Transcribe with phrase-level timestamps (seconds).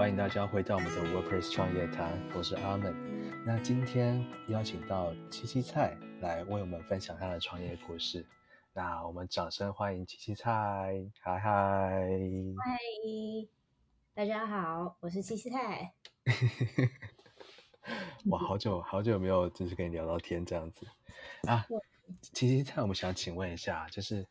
[0.00, 3.44] 欢迎大家回到我们的 Workers 创业谈，我是阿门。
[3.44, 8.26] 那今天邀请到七七菜来为我们分享他的创业故事。
[8.72, 12.08] 那我们掌声欢迎七七菜，嗨嗨！
[12.64, 12.78] 嗨，
[14.14, 15.92] 大家好，我是七七菜。
[18.30, 20.86] 哇，好久好久没有就是跟你聊到天这样子
[21.46, 21.66] 啊！
[22.32, 24.26] 七七菜，我们想请问一下，就是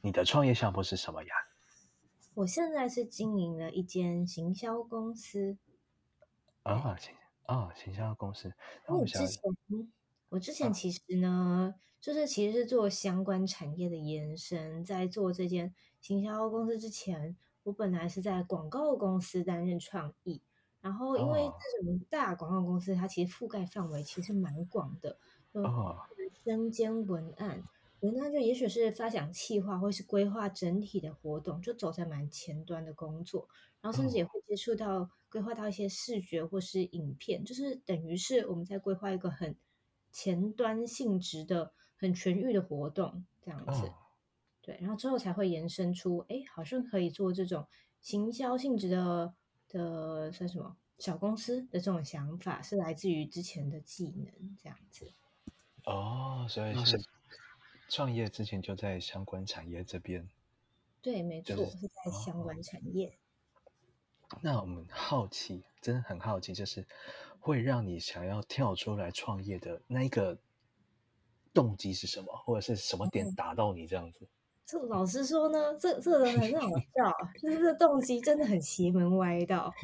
[0.00, 1.34] 你的创业项目是什么呀？
[2.40, 5.58] 我现在是经营了一间行销公司
[6.62, 8.50] 啊，行啊，行销公司。
[8.86, 9.52] 我之前，
[10.30, 14.82] 我之前其实呢，就是其实是做相关产业的延伸。
[14.82, 20.40] 在做这间行销公司之前，我本来是在广告公司担任创意。
[20.80, 25.18] 然后，因为这种大广告公司，它其实覆盖范围其实蛮广的，
[25.52, 25.98] 哦，
[26.42, 27.62] 身兼文案。
[28.00, 33.48] 文案就也许是发想企划，或是规划整体的活动，就走在蛮前端的工作，
[33.80, 39.54] 然后甚至也会接触到规划到一些视觉或是影片，就是等于是我们在规划一个很
[40.10, 43.92] 前端性质的、很全域的活动这样子。
[44.62, 47.66] 对，然后之后才会延伸出，哎，好像可以做这种
[48.00, 49.34] 行销性质的
[49.68, 55.12] 的算什么小公司的这种想法，是来自于之前的技能这样子。
[55.84, 56.98] 哦，所以是。
[57.90, 60.28] 创业之前就在相关产业这边，
[61.02, 63.18] 对，没错，是在相关产业。
[64.42, 66.86] 那我们好奇，真的很好奇，就是
[67.40, 70.38] 会让你想要跳出来创业的那一个
[71.52, 74.28] 动机是什么，或者是什么点打到你这样子？
[74.64, 77.12] 这老实说呢，这这人很好笑，
[77.42, 79.74] 就是这动机真的很邪门歪道，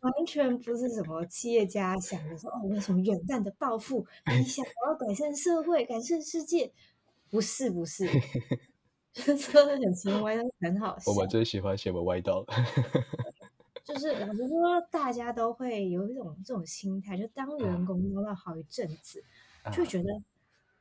[0.00, 6.72] 完全不是什么企业家想的说哦，我有什么远大的抱负， 理想，我要改善社会，改善世界。
[7.32, 8.06] 不是不是，
[9.14, 11.10] 说的很轻歪，但是很好笑。
[11.10, 12.44] 我们最喜欢写文歪道
[13.82, 19.24] 就是老实说，大家都会有一种这种心态，就当员工当了好一阵子，
[19.72, 20.22] 就觉得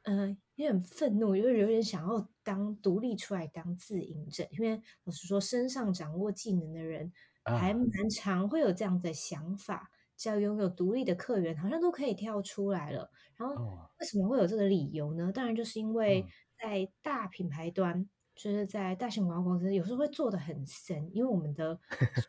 [0.03, 4.45] 嗯有点愤怒，就是有点想要当独立出来当自营者。
[4.51, 7.13] 因为老实说，身上掌握技能的人
[7.45, 9.89] 还蛮常会有这样的想法。
[10.21, 13.09] 只要拥有独立的客源，好像都可以跳出来了。
[13.35, 13.55] 然后
[13.99, 15.31] 为什么会有这个理由呢？
[15.31, 16.23] 当然就是因为
[16.59, 21.73] 在大品牌端，就是在大型广告公司，有时候会做的很深，因为我们的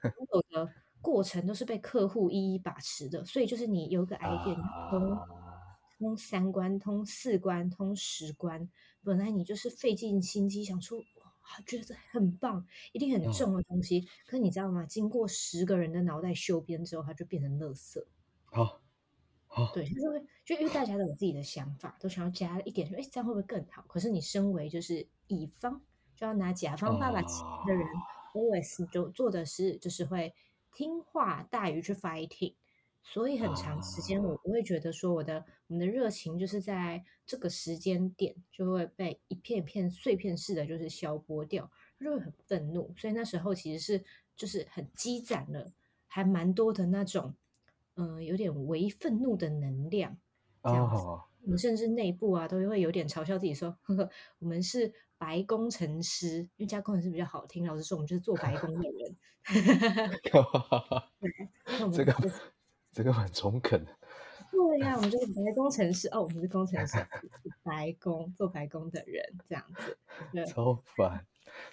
[0.00, 0.72] 所 有的
[1.02, 3.22] 过程都是被客户一一把持的。
[3.26, 4.56] 所以就是你有个 idea，
[4.88, 5.18] 通
[5.98, 8.70] 通三关、通四关、通十关，
[9.04, 10.96] 本来你就是费尽心机想出。
[11.66, 14.00] 觉得很棒，一定很重的东西。
[14.26, 14.84] 可是你知道吗？
[14.86, 18.02] 经过十个人的脑袋修编之后，它就变成垃圾。
[18.44, 18.80] 好，
[19.46, 23.84] 好，对，就是会，就因为大家都有自己的想法，都想要加一点，说，哎，这样会不会更好？
[23.88, 25.80] 可是你身为就是乙方，
[26.16, 27.86] 就要拿甲方爸爸钱的人
[28.34, 30.34] ，always 就做的是，就是会
[30.72, 32.54] 听话大于去 fighting。
[33.04, 41.68] 所以很长时间，我不会觉得说我的我们的热情就是在这个时间点就会被一片一片碎片式的就是消剥掉，
[42.00, 42.94] 就会很愤怒。
[42.96, 44.04] 所以那时候其实是
[44.36, 45.72] 就是很积攒了
[46.06, 47.34] 还蛮多的那种，
[47.96, 50.16] 嗯，有点微愤怒的能量。
[50.62, 51.02] 这样子，
[51.42, 54.08] 我们甚至内部啊都会有点嘲笑自己说， 呵呵，
[54.38, 57.66] 我们是白工程师，因为加工程师比较好听。
[57.66, 59.16] 老实说，我们就是做白工的人。
[61.92, 62.14] 这个。
[62.92, 63.84] 这个很中肯。
[64.50, 66.98] 对呀， 我们就是白工程师哦，我们是工程师，
[67.62, 69.96] 白宫做白宫的人这样子。
[70.46, 71.26] 超烦。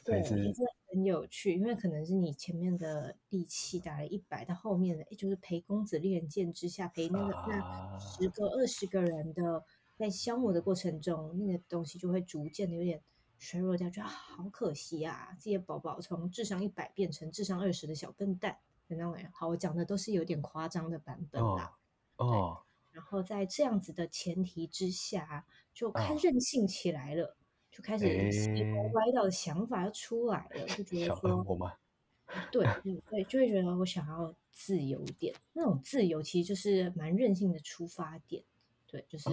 [0.03, 0.53] 对，其实
[0.89, 9.63] 很有趣，因为可能是你前面的力气打了一百，到后面的哎，就是陪公子练剑之下，陪那个那十个二十个人的
[9.97, 13.01] 在消磨的过程中，那个东西就会逐渐的有点
[13.37, 15.29] 衰弱掉，觉得好可惜啊！
[15.39, 18.57] 这些宝宝从智商一百变成智商二十的小笨蛋。
[19.31, 21.77] 好，我讲的都是有点夸张的版本啦。
[22.17, 27.37] 哦，然后在这样子的前提之下，就开任性起来了，
[27.71, 28.05] 就开始
[28.93, 31.45] 歪道的想法要出来了，就觉得说，
[32.51, 32.65] 对
[33.09, 35.35] 对，就会觉得我想要自由点。
[35.53, 38.43] 那种自由其实就是蛮任性的出发点，
[38.87, 39.29] 对，就是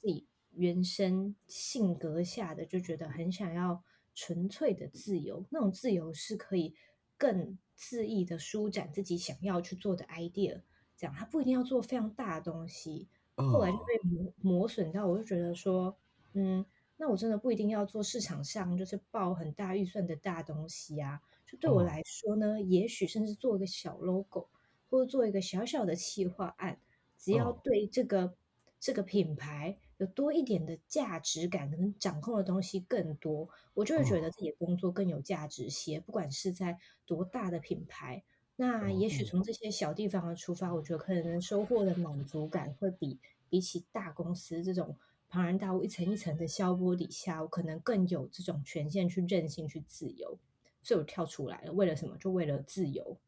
[0.00, 3.84] 自己原生性格下的，就觉得很想要
[4.14, 5.44] 纯粹的自由。
[5.50, 6.74] 那种自由是可以
[7.18, 7.58] 更。
[7.78, 10.62] 恣意的舒展自己想要去做的 idea，
[10.96, 13.08] 这样他不一定要做非常大的东西。
[13.34, 15.94] 后来就被磨磨损到，我就觉得说，
[16.32, 16.64] 嗯，
[16.96, 21.20] 那我真的不一定要做市场上就是报很大预算的大东西啊。
[21.46, 24.48] 就对我来说呢，也许甚至做一个小 logo，
[24.88, 26.80] 或者做一个小小的企划案，
[27.18, 28.34] 只要对这个
[28.80, 29.78] 这个品牌。
[29.98, 36.00] 有多一点的价值感，可能掌控的东西更多，我就会觉得自己的工作更有价值些。
[36.00, 38.22] 不管是在多大的品牌，
[38.56, 44.96] 那也许从这些小地方的出发，我觉得可能收获的满足感会比比起大公司这种
[45.28, 50.38] 庞然大物一层一层的消波底下，我可能更有这种权限去任性去自由。
[50.82, 52.16] 所以我跳出来了，为了什么？
[52.18, 53.18] 就为了自由，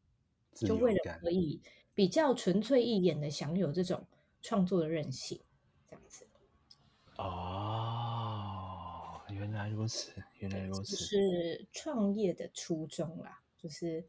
[0.53, 1.59] 就为了可以
[1.93, 4.05] 比较纯粹一点的享有这种
[4.41, 5.41] 创作的任性，
[5.89, 6.28] 这样子。
[7.19, 14.07] 哦，原来如此，原来如此，是创业的初衷啦，就是。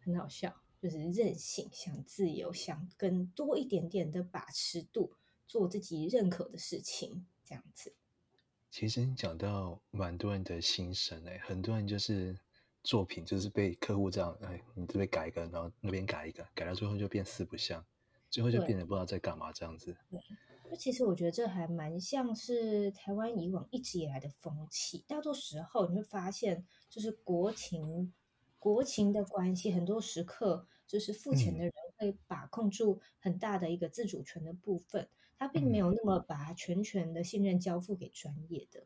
[0.00, 5.12] 很好笑，就是任性，想自由，想更多一点点的把持度，
[5.46, 7.94] 做自己认可的事情，这样子。
[8.70, 12.38] 其实你讲到蛮多人的心声哎，很多人就是
[12.82, 17.84] 作品就是被客户这样哎，你这边改一个，然后那边改一个，改到最后就变四不像，
[18.30, 19.94] 最后就变得不知道在干嘛这样子。
[20.68, 28.12] 对，那其实我觉得这还蛮像是台湾以往一直以来的风气，大多时候你会发现，就是国情。
[28.60, 38.84] 国情的关系，很多时刻就是付钱的人会把控住很大的一个自主权的部分，他并没有那么把全权的信任交付给专业的。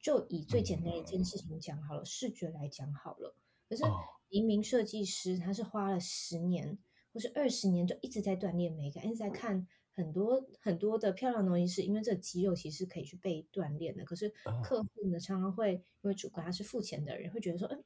[0.00, 3.36] 就以最简单的一件事情讲好了，视觉来讲好了。
[3.68, 3.84] 可是
[4.28, 6.76] 一名设计师，他是花了十年
[7.12, 14.04] 或是二十年，就一直在锻炼美感，一直在看很多很多的漂亮东西，是因为这肌肉其实可以去被锻炼的。
[14.04, 14.28] 可是
[14.62, 15.72] 客户呢，常常会
[16.02, 17.82] 因为主观他是付钱的人，会觉得说，嗯。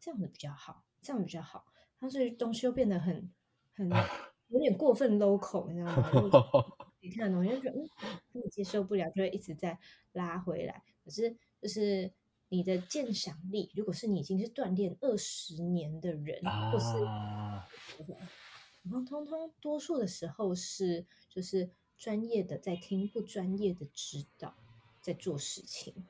[0.00, 1.64] 这样子比较好，这样比较好。
[1.98, 3.32] 但是东西又变得很
[3.74, 3.88] 很
[4.48, 6.62] 有点过分 local，你知道吗？
[7.00, 7.88] 你看东西就觉得嗯，
[8.30, 9.78] 根本接受不了，就会一直在
[10.12, 10.82] 拉回来。
[11.02, 12.12] 可是就是
[12.50, 16.38] 你的鉴赏力，如果是你已经是锻炼二十年的人，
[16.70, 16.98] 或是
[18.84, 24.54] 然后通通多数的时候是就是专业的在听不专业的指导，
[25.00, 26.06] 在做事情。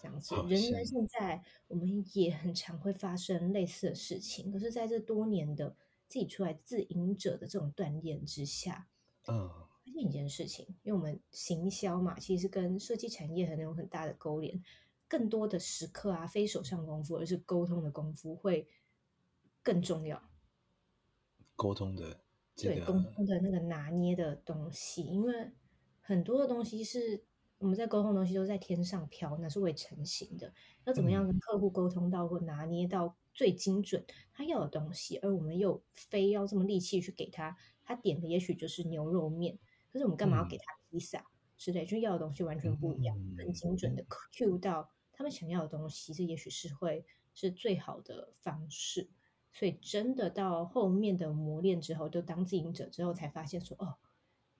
[0.00, 0.84] 这样子，人呢？
[0.84, 4.52] 现在我们也很常会发生类似的事情。
[4.52, 5.76] 可是，在这多年的
[6.08, 8.86] 自己出来自营者的这种锻炼之下，
[9.26, 14.62] 嗯，发现一件事情，因为我们行销嘛，其实跟设计产业很有很大的勾连。
[15.08, 18.68] 更多的时刻啊，非手上功夫，而是沟通的功夫会
[19.62, 20.22] 更重要。
[21.56, 22.20] 沟通的
[22.56, 25.50] 对沟通的那个拿捏的东西，因为
[26.00, 27.24] 很多的东西是。
[27.58, 30.52] 我们在沟通的东西都在天上飘，那是未成型的。
[30.84, 34.04] 要怎么样跟客户沟通到或拿捏到最精准
[34.34, 39.58] 他要的东西，而我们又非要这么力气去给他，他点的也许就是牛肉面，
[39.90, 41.24] 可是我们干嘛要给他披萨
[41.56, 41.86] 之类？
[41.86, 49.08] 就要的东西完全不一样，很精准的 cue 到他们想要的东西，这也许是会是最好的方式。
[49.54, 53.96] 所以真的到后面的磨练之后，就当经营者之后，才发现说哦。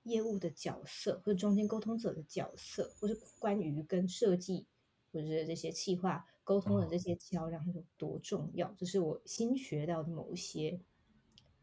[0.04, 4.66] 业务的角色，或者中间沟通者的角色，或是关于跟设计
[5.10, 10.78] 或者是这些企划沟通的这些桥梁有多重要，这是我新学到的某一些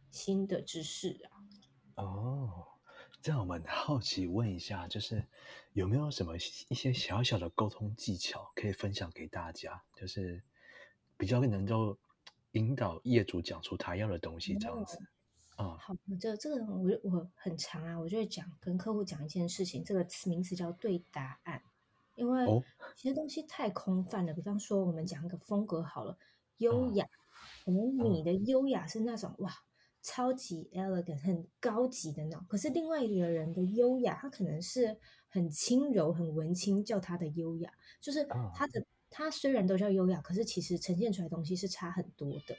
[0.09, 2.03] 新的知识啊。
[2.03, 2.67] 哦，
[3.21, 5.23] 这样我们好奇问一下，就是
[5.73, 10.41] 有没有什么一些小小的沟通技巧可以分享给大家，就是
[11.15, 11.99] 比较能够
[12.53, 14.97] 引导业主讲出他要的东西，这样子
[15.55, 15.77] 啊。
[15.77, 21.61] 好，这这个我我很长啊，我就会讲跟客户讲一件事情，这个词名词叫对答案，
[22.15, 22.45] 因为
[22.95, 24.33] 其实东西太空泛了。
[24.33, 26.17] 比方说，我们讲一个风格好了，
[26.57, 27.05] 优雅，
[27.63, 29.51] 可能你的优雅是那种哇，
[30.01, 34.97] 超级 elegant 很高级的那种，可是另外一个人的优雅，他可能是
[35.29, 42.55] 很轻柔、很文青，叫他的优雅，就是他的他虽然都叫优雅，可是其实呈现出来东西是差很多的。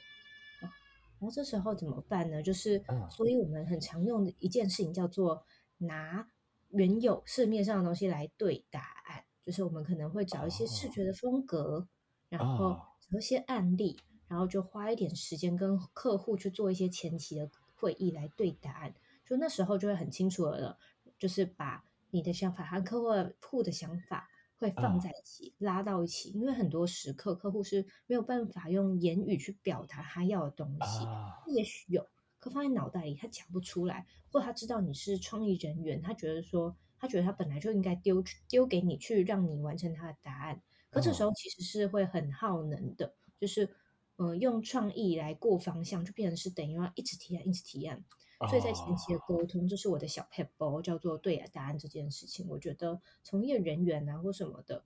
[0.61, 2.41] 然后这时候怎么办呢？
[2.43, 5.43] 就是，所以我们很常用的一件事情叫做
[5.77, 6.27] 拿
[6.69, 9.23] 原有市面上的东西来对答案。
[9.45, 11.87] 就是我们可能会找一些视觉的风格，
[12.29, 12.79] 然后
[13.09, 18.93] 找一些案例，然后就花一点时间跟客户去做一些前期的会议来对答案。
[19.25, 20.77] 就那时候就会很清楚了，
[21.17, 24.29] 就是把你的想法和客户的想法。
[24.63, 31.05] 会放在一起，拉到一起，因为很多时刻客户是没有办法用言语去表达他要的东西，
[31.51, 43.69] 也许有，可放在脑袋里他讲不出来，或他知道你是创意人员，他觉得说，他觉得他本来就应该丢丢给你去让你完成他的答案，可这时候其实是会很耗能的，就是
[44.15, 48.01] 嗯用创意来过方向，就变成是等于要一直提案，一直提案。
[48.49, 52.47] 所以在前期的沟通，这是我的小 p e p 叫做对答案这件事情。
[52.49, 54.83] 我觉得从业人员啊或什么的，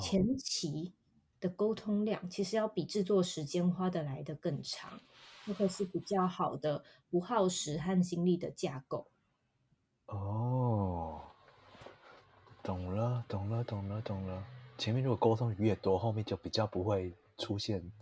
[0.00, 0.94] 前期
[1.38, 5.00] 的沟通量其实要比制作时间花的来的更长，
[5.44, 9.06] 那个是比较好的不耗时和精力的架构。
[10.06, 11.20] 哦，
[12.62, 14.44] 懂了，懂了，懂了，懂了。
[14.78, 17.92] 前面如果沟通越多，后面就比较不会出现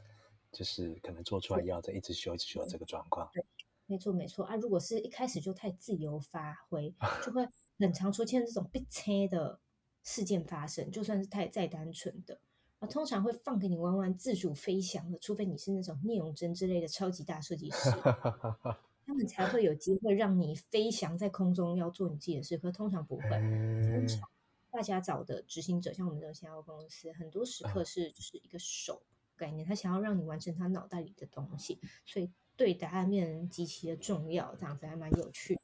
[0.52, 3.28] 就是可能做出来要再一直修一直修这个状况。
[3.32, 3.44] 对，
[3.86, 4.56] 没错没错啊。
[4.56, 7.46] 如果是一开始就太自由发挥， 就会
[7.78, 9.60] 很常出现这种被切的
[10.02, 10.90] 事件发生。
[10.90, 12.40] 就算是太再单纯的
[12.78, 17.90] 啊，通常会放给你玩玩自主飞翔的，除非你是那种聂永真之类的超级大设计师。
[19.06, 22.58] 他们才会有机会让你飞翔在空中，要做你自己的事。
[22.58, 24.28] 可通常不会，通常
[24.72, 29.00] 大家找的执行者，像我们这种新加公司，很多时刻是就是一个手
[29.36, 35.62] 概念，他想要让你完成他脑袋里的东西，所以对答案面极其的重要，这样子还蛮有趣的。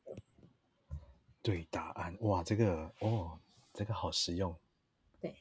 [1.42, 3.38] 对答案，哇，这个哦，
[3.72, 4.54] 这个好实用。
[5.20, 5.34] 对，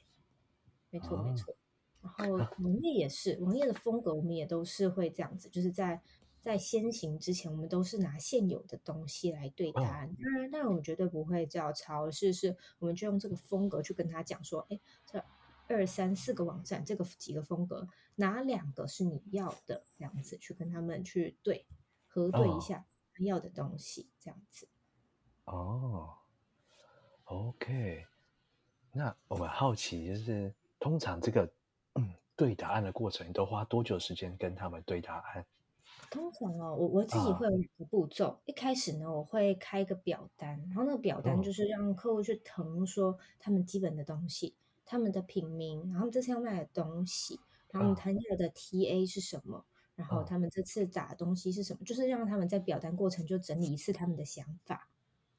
[0.89, 1.53] 没错没错。
[2.01, 6.01] 然后网页也是，网页的风格我们也都是会这样子，就是在。
[6.43, 10.12] 在先行之前，我们都是拿现有的东西来对答案。
[10.20, 15.24] 当然，当然，我们绝对不会照抄，是是，我们就用这个风格去跟他讲说：，哎，这
[15.72, 19.84] 二三四个网站，这个几个风格，哪两个是你要的？
[19.98, 21.66] 这样子去跟他们去对
[22.08, 24.68] 核对一下他要的东西，这样子。
[25.46, 26.18] 哦
[27.25, 28.06] ，OK。
[28.94, 31.50] 那我们好奇就是，通常这个
[31.94, 35.46] 嗯 对答案的过程，都花多久时间跟他们对答案？
[36.10, 38.42] 通常哦，我我自己会有两个步骤。
[38.46, 44.56] 一开始呢，我会开一个表单，然后那个表单就是让客户去腾说他们基本的东西，
[44.92, 54.90] 他们的品名，然后这次要卖的东西，然后他要的 TA 是什么，然后他们这次打的东西是什么，就是让他们在表单过程就整理一次他们的想法，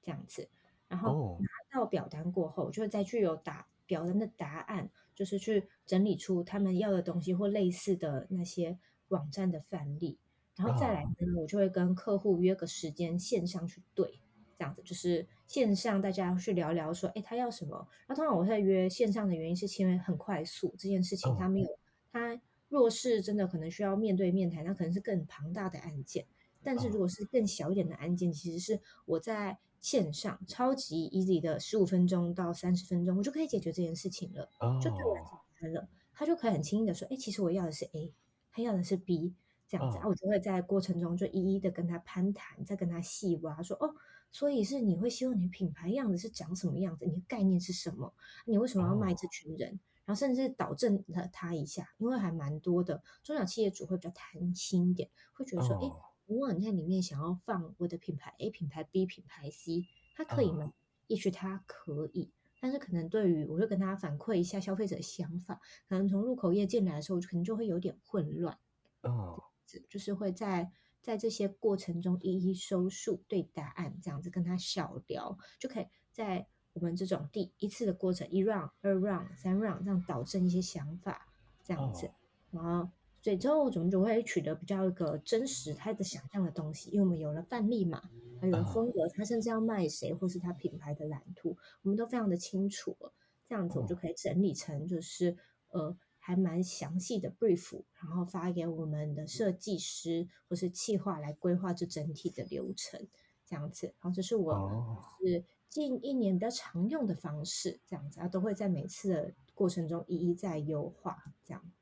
[0.00, 0.48] 这样子。
[0.88, 8.78] 然后拿到表单过后，就再去有打表单的答案，就是去整理出他们要的东西或类似的那些
[9.08, 10.18] 网站的范例。
[10.56, 14.18] 然后再来呢，我就会跟客户约个时间线上去对，
[14.56, 17.86] 这样子就是线上大家去聊聊说，哎，他要什么？
[18.08, 21.68] 那通常我会约线上的原因是因为很快速，这件事情他没有
[22.10, 22.40] 他
[22.70, 26.24] 若是真的可能需要面对面谈，那可能是更庞大的案件。
[26.62, 34.48] 但是如果是更小一点的案件，其实是我在线上超级 easy 的十五分钟到三十分钟，我就可以解决这件事情了，
[34.82, 35.24] 就对我简
[35.60, 35.86] 单了。
[36.14, 38.14] 他就可以很轻易的说，哎，其实我要的是 A，
[38.50, 39.34] 他要的是 B。
[39.68, 43.94] 这样子啊，我就会在过程中就一一的跟他攀谈，再跟他细挖，说哦，
[44.32, 47.04] 所以是你会希望你品牌样子是长什么样子？
[47.04, 48.12] 你的概念是什么？
[48.46, 49.78] 你为什么要卖这群人？
[50.04, 55.92] 然后甚至导正了他一下，因为还蛮多的中小企业主会比较贪心一点，会觉得说，哎，
[56.26, 59.86] 如果你在里面想要放我的品牌 A 品牌 B 品牌 C，
[60.16, 60.72] 它可以吗？
[61.06, 68.58] 也许它可以，但是可能对于我会跟他反馈一下消费者的想法，可能从入口业进来的时候，可能就会有点混乱。
[69.02, 69.44] 哦。
[69.88, 70.70] 就是会在
[71.02, 81.26] 在这些过程中一一收束对答案，这样子跟他小聊，就可以在我们这种第一次的过程一 round、二 round、三 round 这样导正一些想法，
[81.64, 82.10] 这样子，
[82.52, 82.88] 然后
[83.20, 88.00] 最后我们就会取得比较一个真实他的想象的东西，因为我们有了范例嘛，
[88.40, 93.12] 还有风格，他甚至要卖谁或是他品牌的蓝图，我们都非常的清楚了，
[93.48, 95.36] 这样子我就可以整理成就是
[95.70, 95.96] 呃。
[96.24, 103.08] 还蛮详细的 brief，然后发给我们的设计师或是企划来规划这整体的流程，
[103.44, 103.88] 这样子。
[104.00, 111.72] 然后这是我是近一年比较常用的方式，这样子啊，都会在每次的过程中一一再优化，这样。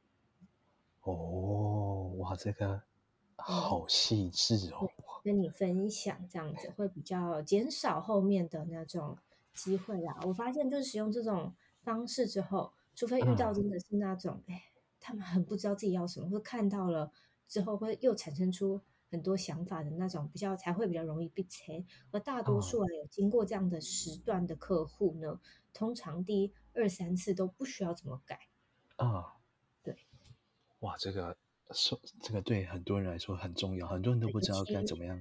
[1.03, 2.83] 哦，哇，这个
[3.37, 4.89] 好细致哦。
[5.23, 9.19] 跟你分享这样子会比较减少后面的那种
[9.53, 10.19] 机会啦。
[10.25, 12.73] 我发现就是使用这种方式之后。
[13.01, 14.63] 除非遇到真的是那种，哎，
[15.01, 17.11] 他们很不知道自己要什么，或看到了
[17.49, 18.79] 之后会又产生出
[19.11, 21.83] 很多想法的那种，比较才会比较容易被切。
[22.11, 25.41] 而大多数有经过这样的时段的客户呢，
[25.73, 28.39] 通常第二三次都不需要怎么改。
[28.97, 29.39] 啊，
[29.83, 29.97] 对。
[30.81, 31.39] 哇，这个
[31.71, 35.19] 说这个对很多人来说很重要，很多人都不知道该怎么样。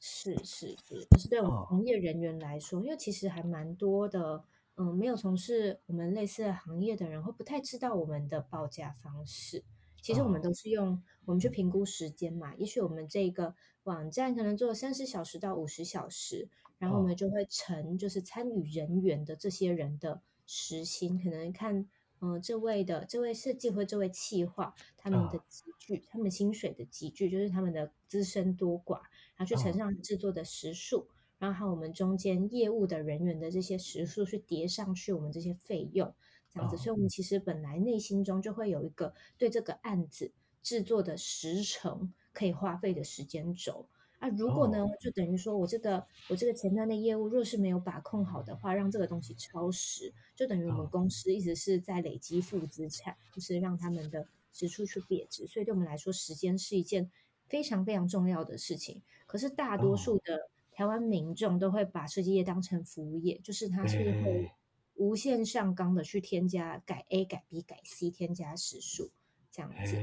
[0.00, 4.44] 是是是，可是对我们从业人员来说，因为其实还蛮多的。
[4.76, 9.64] 嗯，没有从事我们类似的行业的人会不太知道我们的报价方式。
[10.00, 12.54] 其实我们都是用我们去评估时间嘛。
[12.56, 16.48] 也许我们这个网站可能做三十小时到五十小时，
[16.78, 21.88] 然后我们就会乘就是参与人员的这些人的时薪，可能看
[22.20, 29.02] 嗯这位的这位设计或这位企划他们的集聚，他们薪水的集聚就是他们的资深多寡，
[29.36, 31.06] 然后去乘上制作的时数。
[31.42, 36.14] 然后还有我们中间业务的人员的这些时数去叠上去，我们这些费用
[36.48, 40.30] 这样子，所以我们其实本来内心中就会有一个对这个案子
[40.62, 43.88] 制作的时程可以花费的时间轴。
[44.20, 55.48] 啊，如果呢，就等于说我这个我这个前端的业务若是没有把控好的话，让这个东西超时，就等于我们公司一直是在累积负资产，就是让他们的支出去贬值。
[55.48, 57.10] 所以对我们来说，时间是一件
[57.48, 59.02] 非常非常重要的事情。
[59.26, 64.50] 可是大多数的台湾民众都会把设计业当成服务业，就是它是会
[64.94, 69.10] 无限上纲的去添加改 A 改 B 改 C 添加时数
[69.50, 69.96] 这样子。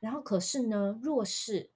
[0.00, 1.70] 然后可是呢，若是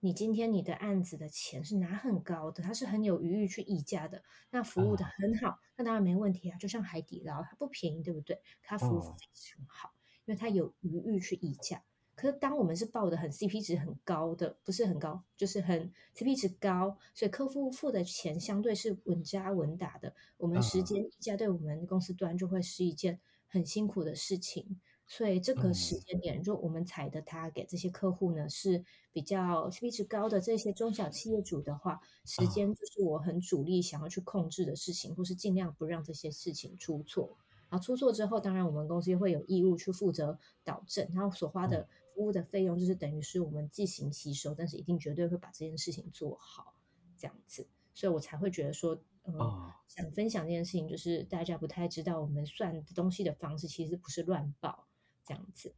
[0.00, 6.58] 你今天你的案子的钱是拿很高的，它是很有余裕去议价的，那服务的很好，那当然没问题啊。
[6.58, 8.40] 就像海底捞，它不便宜，对不对？
[8.62, 9.92] 它服务非常好，
[10.24, 11.82] 因为它有余裕去议价。
[12.22, 20.14] 可是当我们是报的很 CP 值很高的，不是很高，就是很 CP 值高，所以客户付的钱相对是稳扎稳打的。
[20.36, 24.80] 我们时间溢价对我们公司端就会是一件很辛苦的事情。
[25.08, 37.36] 所以这个时间点，就我们采的他给这些客户呢是比较 CP 值高的这些中小企业主的话，时间就是我很主力想要去控制的事情，或是尽量不让这些事情出错。
[37.68, 46.74] 然后出错之后，当然我们公司会有义务去负责导正，然后所花的服务的费用就是等于是我们自行吸收，但是一定绝对会把这件事情做好，
[47.16, 47.66] 这样子。
[47.94, 54.86] 所以我才会觉得说，呃，想分享这件事情，就是大家不太知道我们算东西的方式其实不是乱报。
[55.24, 55.72] 这样子，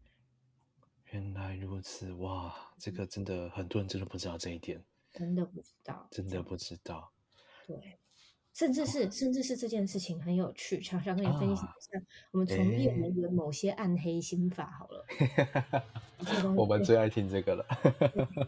[1.11, 2.75] 原来如此哇！
[2.79, 7.13] 这个真的很多人真的不知道这一点，真的不知道，真的不知道。
[7.67, 7.99] 对，
[8.55, 14.71] 甚至是甚至是这件事情很有趣，常常跟你分享一下我们从业人员某些暗黑心法。
[14.79, 15.05] 好了，
[16.57, 17.67] 我们最爱听这个了。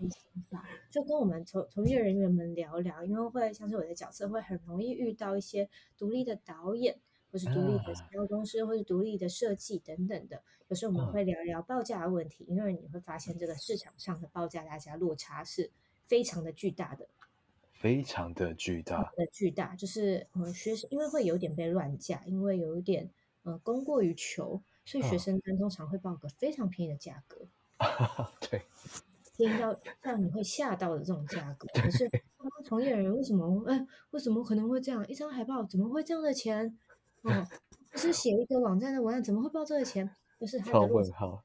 [0.09, 6.99] 心 法就跟我们从从业人员们聊聊，因为会像是我的角色会很容易遇到一些独立的导演。
[7.33, 15.69] 或是独立的销售公司，或是独立的设计等等的，有时候我们会聊聊报价的问题，因为你会发现这个市场上的报价大家落差是
[16.05, 17.07] 非常的巨大的，
[17.87, 23.09] 非常的巨大的巨大，就是嗯学生因为会有点被乱价，因为有一点
[23.45, 27.47] 呃供过于求，所以学生单通常会报个非常便宜的价格，
[28.51, 28.61] 对，
[29.37, 32.11] 听到让你会吓到的这种价格， 可是
[32.65, 35.07] 从业人员为什么哎为什么可能会这样？
[35.07, 36.77] 一张海报怎么会这样的钱？
[37.23, 37.47] 哦，
[37.93, 40.11] 不是写一个网站的文案，怎么会报这个钱？
[40.41, 41.45] 就是他的问号，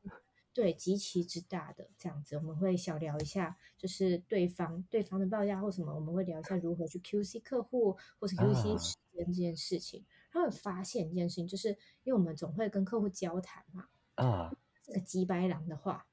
[0.53, 10.05] 对，极其之大的这样子，我们会小聊一下，就是对方对方的报价或什么，我们会聊一下如何去 QC 客户或是 QC 时间这件事情。
[10.31, 11.69] 然后发现一件事情，就是
[12.03, 16.07] 因为我们总会跟客户交谈嘛，啊，这个鸡白狼的话，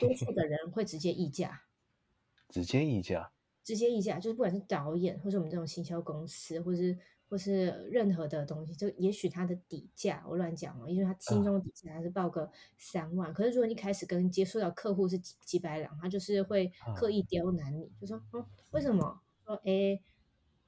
[0.00, 1.62] 多数的 人会直接议价，
[2.48, 3.32] 直接议价，
[3.64, 6.98] 直接议价，就是不管是导演，或是我们这种行销公司，或是。
[7.28, 13.32] 或是任何的东西，就也许他的底价，我乱讲哦，因为他心中的底价还是报个三万。
[13.34, 19.20] 可是如果你开始跟接触到客户是几几百两，他就是会刻意刁难你，就说，嗯，为什么？
[19.44, 20.00] 说，哎，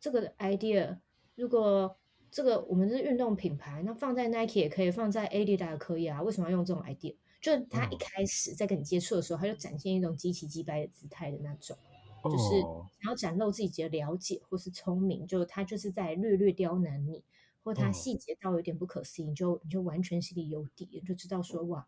[0.00, 0.98] 这个 idea，
[1.34, 1.96] 如果
[2.30, 7.16] 这个我们是运动品牌，那放在 Nike 也可以，放在 Adidas 也可以啊，为什么要用这种 idea？
[7.40, 11.78] 就他一开始在跟你接触的时候，他就展现一种极其击败的姿态的那种。
[12.24, 12.60] 就是
[13.00, 17.22] 想要展露自己的了解或是聪明，就他就是在略略刁难你，
[17.62, 21.86] 或他细节到有点不可思议，你就你就完全心里有底，你就知道说哇，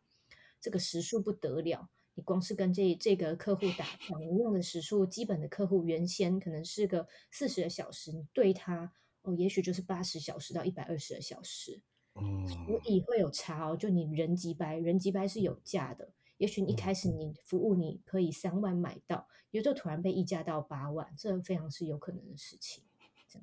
[0.60, 1.88] 这个时数不得了。
[2.14, 11.80] 你光是跟这这个客户打仗，你用的时数，基本的客户原先可能是个四十个小时，你对他哦，也许就是八十小时到一百二十个小时，
[12.16, 13.76] 嗯，所以会有差哦。
[13.76, 16.08] 就你人几百，人几百是有价的。
[16.40, 22.82] 也许一开始你服务你可以三万买到，也就突然被溢价到八万，这非常是有可能的事情。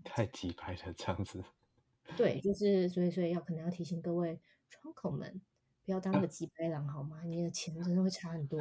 [0.03, 1.43] 太急拍了，这样子。
[2.17, 5.39] 对，就是所以所以要可能要提醒各位窗口们，
[5.85, 7.21] 不要当个 急拍狼好吗？
[7.23, 8.59] 你的钱真的会差很多。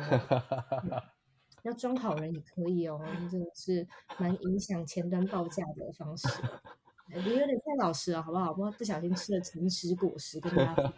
[1.63, 6.29] 要装好人也可以哦，真的是蛮影响前端报价的方式。
[7.09, 8.53] 你有点太老实了，好不好？
[8.53, 10.95] 不不小心吃了诚实果实，跟大家。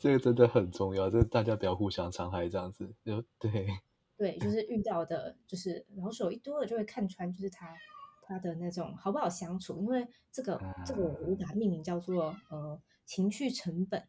[0.00, 3.68] 这个真的很重要，就是大家不要互相伤害，这样子就对。
[4.16, 7.74] 对，就是遇到的，就是老手一多了，就会看穿，就是他
[8.22, 9.78] 他的那种好不好相处。
[9.78, 14.02] 因为这个这个我把它命名叫做呃情绪成本。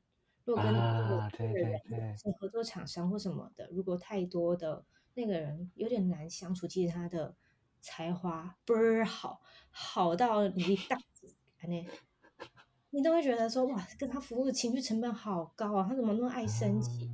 [0.46, 7.36] 如果跟那个人是合作厂商或什么的，如果太多的那个人有点难相处，其实他的
[7.82, 11.36] 才华倍儿好，好到你大子
[11.68, 11.86] 那。
[12.92, 17.10] 你都会觉得说哇，跟他服务的情绪成本好高啊，他怎么那么爱生气？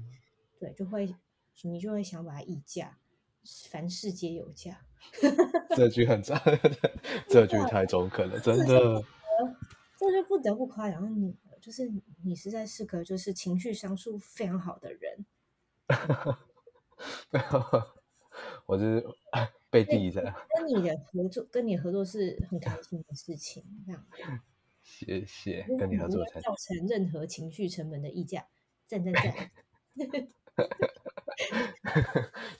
[0.60, 1.16] 对，就会
[1.63, 2.98] 你就会想把他议价，
[3.70, 4.82] 凡事皆有价。
[5.78, 6.42] 这句很赞，
[7.30, 9.04] 这句太中肯了，真的。
[10.00, 11.92] 这就不得不夸奖你，就是
[12.24, 15.26] 你实在是个就是情绪商数非常好的人。
[17.30, 17.63] 没有，
[18.66, 19.04] 我是
[19.70, 20.22] 背地的。
[20.56, 24.04] 跟你的合作，跟你合作是很开心的事情，这样。
[24.88, 28.47] 谢谢，跟你合作才造成任何情绪成本的溢价，
[28.88, 29.52] 赞赞赞。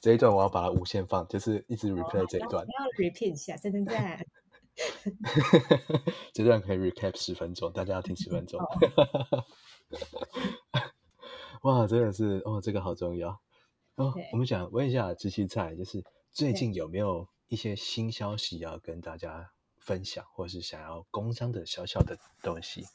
[0.02, 2.68] 这一段我要把它无限放，就是一直 replay 这一段。
[2.68, 4.26] 要 repeat 一下，赞赞赞。
[6.34, 8.60] 这段可以 recap 十分钟，大家要听十分钟。
[11.64, 13.40] 哇，真的是哦，这个好重要
[13.96, 14.14] 哦。
[14.34, 19.54] 我们想问一下知青菜，就是最近有没有一些新消息要跟大家
[19.88, 22.86] 分享，或是想要工商的小小的东西？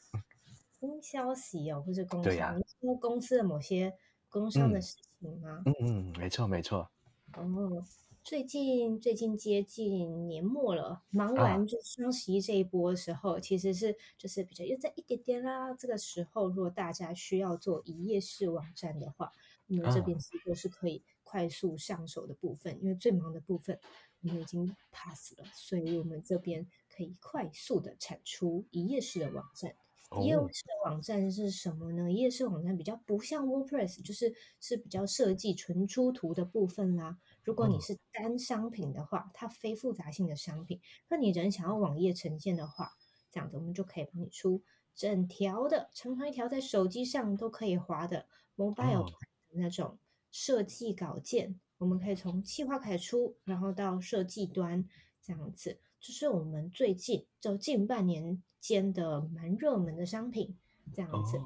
[0.79, 3.97] 新消息哦，或是工商，说公司的某些
[4.29, 5.63] 工商的事情吗？
[5.65, 6.91] 嗯嗯，没错没错。
[7.35, 7.83] 哦。
[8.23, 15.73] 最近最近接近年末了，忙完就双十一这一波的时候，其实是就是比较又在一点点啦。
[15.73, 19.31] 这个时候，如果大家需要做一页式网站的话，
[19.67, 23.77] 我们这边是都是可以快速上手的部分，因为最忙的部分
[24.21, 29.75] 我们已经 pass 了，所以我们这边可以快速的产出一页式的网站。
[30.21, 32.11] 一页式的网站是什么呢？
[32.11, 37.17] 一页式网站比较不像 WordPress，就是是比较设计纯出图的部分啦。
[37.43, 40.79] 如果你是单商品的话，它非复杂性的商品，
[41.09, 42.91] 那你人想要网页呈现的话，
[43.31, 44.61] 这样子我们就可以帮你出
[44.93, 49.11] 整条的长长一条，在手机上都可以滑的 mobile
[49.49, 49.97] 那种
[50.29, 54.87] 设计稿件，我们可以从企划开始出，然后到设计端
[55.23, 55.79] 这样子。
[56.05, 60.53] 这是我们最近就近半年间的蛮热门的商品，
[60.93, 61.39] 这样子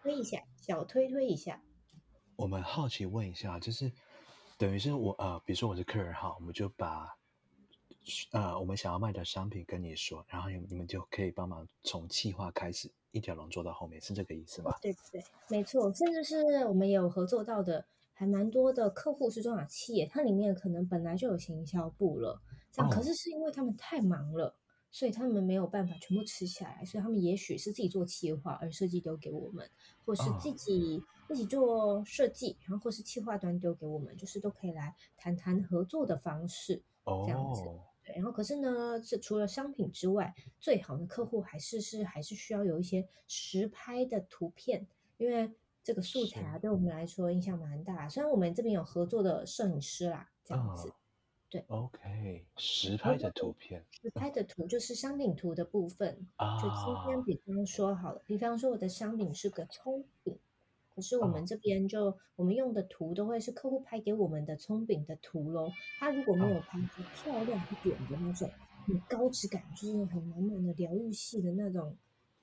[0.00, 1.60] 推一下，小推推一下。
[2.36, 3.92] 我们好奇问一下，就是
[4.56, 7.14] 等于是我呃，比如说我是客人哈，我们就把
[8.32, 14.74] 呃我们想要卖的商品跟你说，然后你你们就可以帮忙从企划开始一条龙做到后面，是这个意思吗？
[14.80, 17.84] 对对，没错，甚至是我们有合作到的，
[18.14, 22.40] 还蛮多的客户是中小企业，它里面可能本来就有行销部了。
[22.72, 24.54] 这样，可是是因为他们太忙了，
[24.90, 29.68] 所以他们没有办法全部吃下来，所以他们也许是自己做企划，而设计丢给我们，
[30.04, 37.62] 或是自己自己做设计，然后或是企划端丢给我们，就是都可以来谈谈合作的方式，这样子。
[38.04, 44.86] 对，然后可是呢，是除了商品之外，最好的客户还是是还是需要有一些实拍的图片，
[45.18, 45.52] 因为
[45.82, 48.08] 这个素材啊，对我们来说影响蛮大。
[48.08, 50.92] 虽然我们这边有合作的摄影师啦，这样子。
[51.50, 56.14] 对，OK，实拍的图片，实拍的图就是商品图的部分。
[56.38, 60.38] 就今天，比方说好了，比方说我的商品是个葱饼，
[60.94, 65.72] 可是我们这边就我们用的图都会是客户拍给我们的葱饼的图喽。
[65.98, 68.48] 他如果没有拍出漂亮一点的那种，
[68.86, 71.96] 很高质感，就是很满满的疗愈系的那种，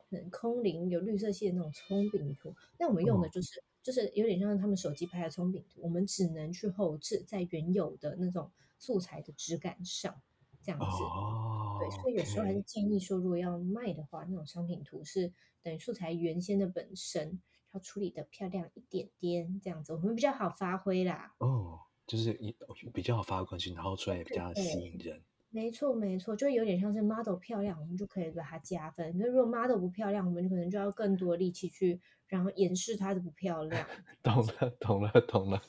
[0.10, 8.52] 很空灵有绿色系的那种葱饼图，那我们用的就是就是有点像他们手机拍的葱饼图，我们只能去后置在原有的那种。
[8.78, 10.22] 素材的质感上，
[10.62, 17.42] 这样子，哦对，所以有时候还是建议说，如果要卖的话，那种商品图是等于素材原先的本身，
[17.74, 21.34] 要处理的漂亮一点点，这样子我们比较好发挥啦。
[21.40, 22.56] 哦，就是一
[22.94, 25.24] 比较好发挥关系，然后出来也比较吸引人。
[25.58, 29.18] 没错，没错，就有点像是 model 漂亮，我们就可以把它加分。
[29.18, 33.88] 那如果 model 不漂亮，我们就可能就要更多力气去，然后掩饰它的不漂亮。
[34.22, 35.60] 懂了，懂了，懂了。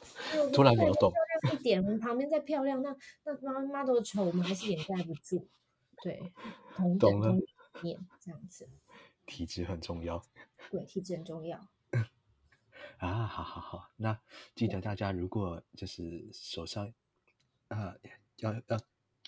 [0.53, 1.11] 突然秒懂。
[1.11, 5.48] 漂亮一点，我们旁边再漂亮，那那 model 丑，我们还是掩盖不住。
[6.03, 6.35] 对，
[6.77, 7.40] 同等同
[7.81, 8.68] 面这样子。
[9.24, 10.22] 体质很重要。
[10.70, 11.66] 对，体质很重要。
[13.01, 14.20] 啊，好好好，那
[14.55, 16.92] 记得大家如果就是手上
[17.68, 17.96] 啊
[18.37, 18.79] 要要。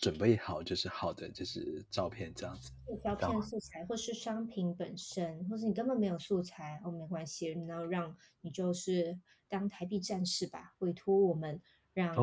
[0.01, 2.73] 准备好就是好的，就是照片这样子。
[3.03, 11.61] 照片素材，或是商品本身，或是你根本没有素材哦，没关系，然后让你就是当台币战士吧，委托我们
[11.93, 12.15] 让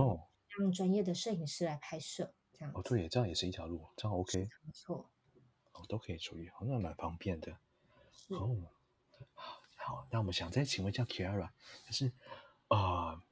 [0.57, 2.71] 让专业的摄影师来拍摄，这样。
[2.73, 4.39] 哦，对，这样也是一条路，这样 OK。
[4.63, 5.11] 没错。
[5.73, 7.51] 哦，都可以处理，那蛮方便的。
[8.29, 8.57] 哦，
[9.75, 11.51] 好，那我们想再请问一下 Kara，
[11.85, 12.11] 就是
[12.69, 13.23] 啊。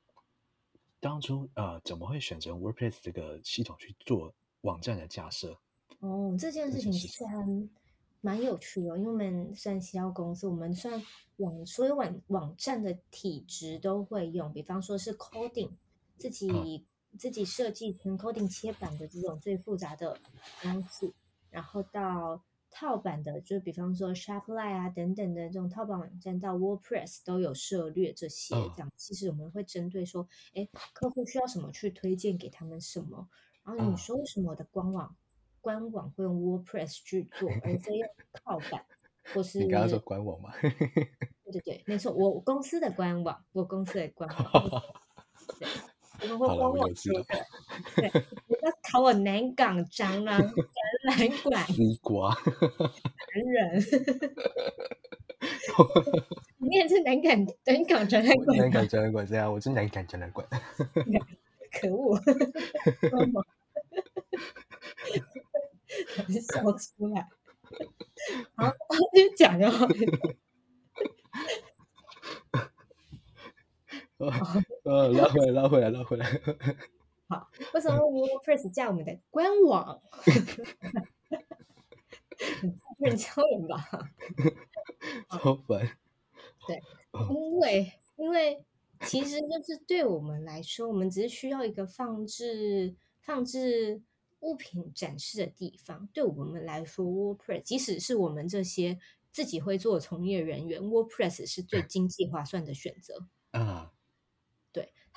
[1.06, 5.56] 当初呃，怎么会选择 WordPress 这个系统去做网站的架设？
[6.00, 7.46] 哦，这件事情其实还
[8.22, 11.00] 蛮有趣的，因为我们算营销公司，我们算
[11.38, 15.70] 网所有网网站的体质都会用，比方说是 coding
[16.18, 16.84] 自己
[17.20, 20.20] 自己设计成 coding 切板的这种最复杂的
[20.58, 21.14] 方式，
[21.52, 22.42] 然后到。
[22.78, 28.54] 套版的，就比方说 Shopify 啊等等的这种套版网站，到 WordPress 都有涉略这些。
[28.76, 33.30] 这样，其实我们会针对说，哎，客户需要什么去推荐给他们什么。
[33.64, 35.16] 然后你说为什么我的官网
[35.62, 38.86] 官网会用 WordPress 去做，而非用套版？
[39.34, 40.52] 或是 你刚刚说官网吗？
[40.62, 40.70] 对
[41.54, 44.84] 对对，没错，我公司的官网，我公司的官网。
[45.60, 45.68] 对，
[46.26, 47.24] 我们会官网接的。
[47.96, 48.12] 对，
[48.48, 50.54] 你要考我南港蟑螂展
[51.04, 51.66] 览馆。
[51.68, 52.36] 西瓜。
[53.34, 53.82] 男人。
[56.58, 58.58] 你也是南港南港展览馆。
[58.58, 60.48] 南港展览馆这样，我是南港展览馆。
[61.72, 62.18] 可恶！
[66.30, 67.28] 笑出来。
[68.56, 68.72] 好，
[69.14, 69.86] 就讲就好。
[74.84, 76.26] 呃，拉回来，拉回来，拉回来。
[77.28, 80.02] 好， 为什么 WordPress 加我们的官网？
[82.98, 83.90] 不能敲人吧？
[85.30, 85.98] 超烦。
[86.68, 86.82] 对，
[87.30, 88.64] 因为因为
[89.02, 94.02] 其实就是对我们来说，我们只是需要一个放置放置
[94.42, 96.08] 物品展示的地方。
[96.14, 99.00] 对我们来说，WordPress 即使是我们这些
[99.32, 103.28] 自己会做从业人员，WordPress 是最经济划算的选择。
[103.52, 103.95] 啊。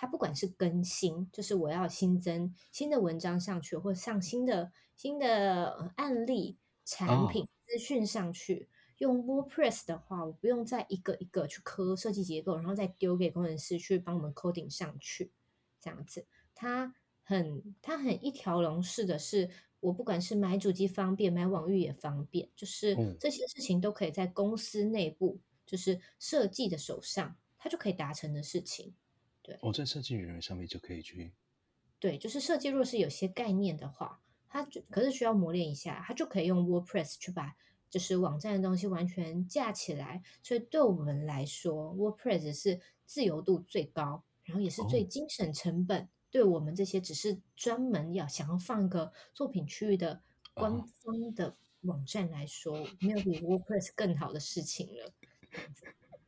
[0.00, 8.68] 它不管是更新，就是我要新增新的文章上去，或上新的新的案例、产品资讯上去。
[8.98, 15.32] 用 WordPress 的话，我不用再一个一个去刻设计结构，然后再丢给工程师去帮我们 coding 上去，
[15.80, 16.24] 这样子。
[16.54, 28.94] 它很它很一条龙式的是，我不管是买主机方便，买网域也方便，就是这些事情都可以在公司内部，就是设计的手上，它就可以达成的事情。
[29.60, 31.32] 我在设计人员上面就可以去，
[31.98, 37.56] 对，就是设计若是有些概念的话，它就可是需要磨练一下，它就可以用 WordPress 去把
[37.90, 40.22] 就是网站的东西完全架起来。
[40.42, 46.08] 所以对我们来说，WordPress 是自由度最高，然后也是最精省成本。
[46.30, 50.22] 对我们这些只是专门要想要放一个作品区域的
[50.54, 55.12] 官方的网站来说，没有比 WordPress 更好的事情了。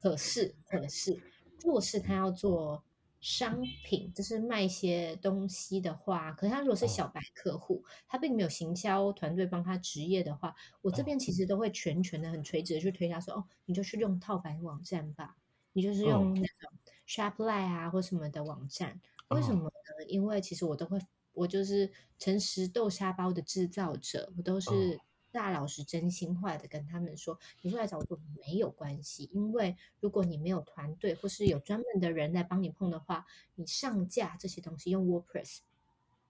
[0.00, 1.20] 可是，可是，
[1.62, 2.82] 若是他要做。
[3.20, 15.36] 商品就是卖一些东西的话，可是他如果是小白客户，他并没有行销团队帮他职业的话，我这边其实都会全权的、很垂直的去推他说：“哦，你就去用套版网站吧，
[15.72, 16.72] 你就是用那种
[17.06, 19.00] Shopify 啊或什么的网站。
[19.28, 20.04] 为什么呢？
[20.08, 20.98] 因为其实我都会，
[21.32, 24.98] 我就是诚实豆沙包的制造者，我都是。”
[25.32, 35.58] 大老师、真心话的跟他们说，你过来找我做没有关系，因为如果你没有团队或是有专门的人来帮你碰的话，你上架这些东西用 WordPress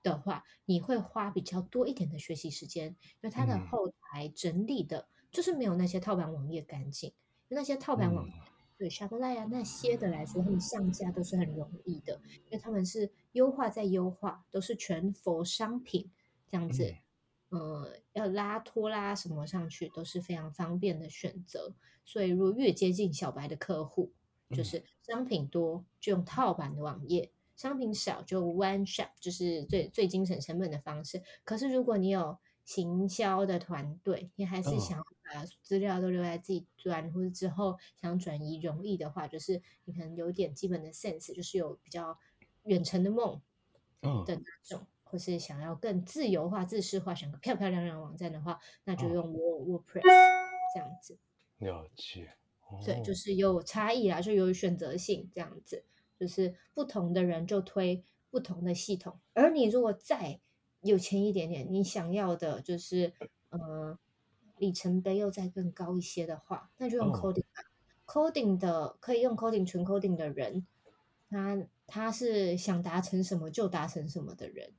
[0.03, 7.13] 的话，你会花比较多一点的学习时间，因为它的后台整理的就是没有那些套版网页干净。
[7.49, 8.29] 因为那些套版网
[8.79, 16.11] 对 Shopify 啊那些的来说，他们上架都是很容易的，因为他们是优化再优化，都是全佛商品
[16.51, 16.95] 这样子。
[17.51, 21.75] 呃，要拉拖拉什么上去都是非常方便的选择。
[22.05, 24.13] 所以，如果越接近小白的客户，
[24.51, 31.23] 就是商品多就用套版的网页，商品少就 One Shop，就是最最精省成本的方式。
[31.45, 42.19] 可是，如果你有行销的团队，你还是想把资料都留在自己端，或者之后想转移容易的话，就是你可能有点基本的 sense，就是有比较
[42.65, 43.41] 远程的梦
[44.03, 44.87] 嗯的那种。
[45.11, 50.03] 或是想要更自由化、自式化，想个漂漂亮亮的网站的话，那就用 Word WordPress
[50.73, 51.19] 这样子。
[51.59, 52.37] 了解，
[52.85, 55.85] 对，就是有差异啦，就有选择性这样子，
[56.19, 59.19] 就是不同的人就推不同的系统。
[59.35, 60.41] 而你如果再
[60.83, 63.13] 有钱一点点，你想要的就是
[63.51, 63.99] 呃
[64.59, 67.45] 里程碑又再更高一些的话，那就用 Coding。
[68.07, 70.67] Coding 的可以用 Coding 纯 Coding 的人，
[71.29, 74.73] 他他是想达成什么就达成什么的人。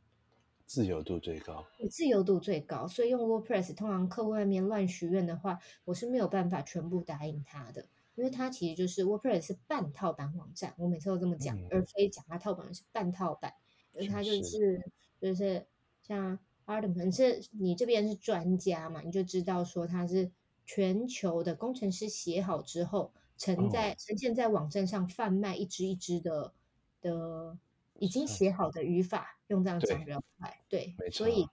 [0.72, 13.54] 自由度最高，自由度最高，所以用 WordPress，通常客户外面乱许愿的话，我是没有办法全部答应他的，因为他其实就是 WordPress 是半套版网站，我每次都这么讲，而非讲他套版是半套版，
[13.96, 14.82] 因为他就是。
[15.20, 15.68] 就是
[16.02, 20.32] 像 Artem 是你这边是专家嘛，你就知道说他是
[20.66, 26.54] 全球的工程师写好之后，呈在呈现在网站上贩卖一支一支的
[27.02, 27.58] 的。
[28.02, 30.60] 已经写好的语法，用这样讲比较快。
[30.68, 31.52] 对，所以他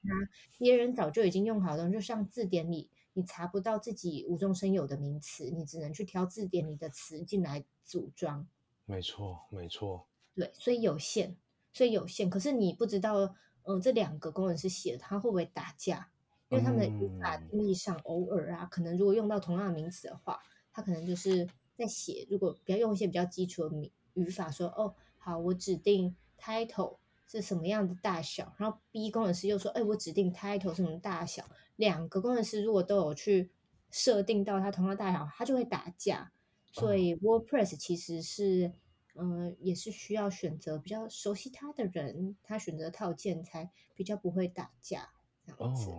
[0.57, 8.49] 别人早就已经用好了，就像字典里，你查不到自己无中生有的名词，你只能去挑字典里的词进来组装。
[8.87, 10.07] 没错，没错。
[10.35, 11.37] 对，所以有限，
[11.71, 12.31] 所以有限。
[12.31, 13.35] 可是你不知道，
[13.65, 16.11] 嗯，这两个工程师写的，他会不会打架？
[16.49, 20.41] 因为他们的语法定义上，偶尔啊，可能如果用到同样的名词的话，
[20.73, 22.27] 他可能就是在写。
[22.31, 26.17] 如果不要用一些比较基础的名语法，说哦，好，我指定。
[26.39, 28.55] Title 是什么样的大小？
[28.57, 31.45] 然后 B 工程师又说：“哎，我指定 title 什么大小？”
[31.77, 33.51] 两个工程师如果都有去
[33.91, 36.33] 设定到它同样大小，它就会打架。
[36.71, 38.73] 所以 WordPress 其实是
[39.15, 45.11] 嗯，也是需要选择比较熟悉他的人，他选择套件才比较不会打架
[45.45, 45.91] 这样子。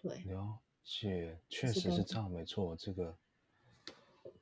[0.00, 3.18] 对，了解，确实是这样，没错，这个，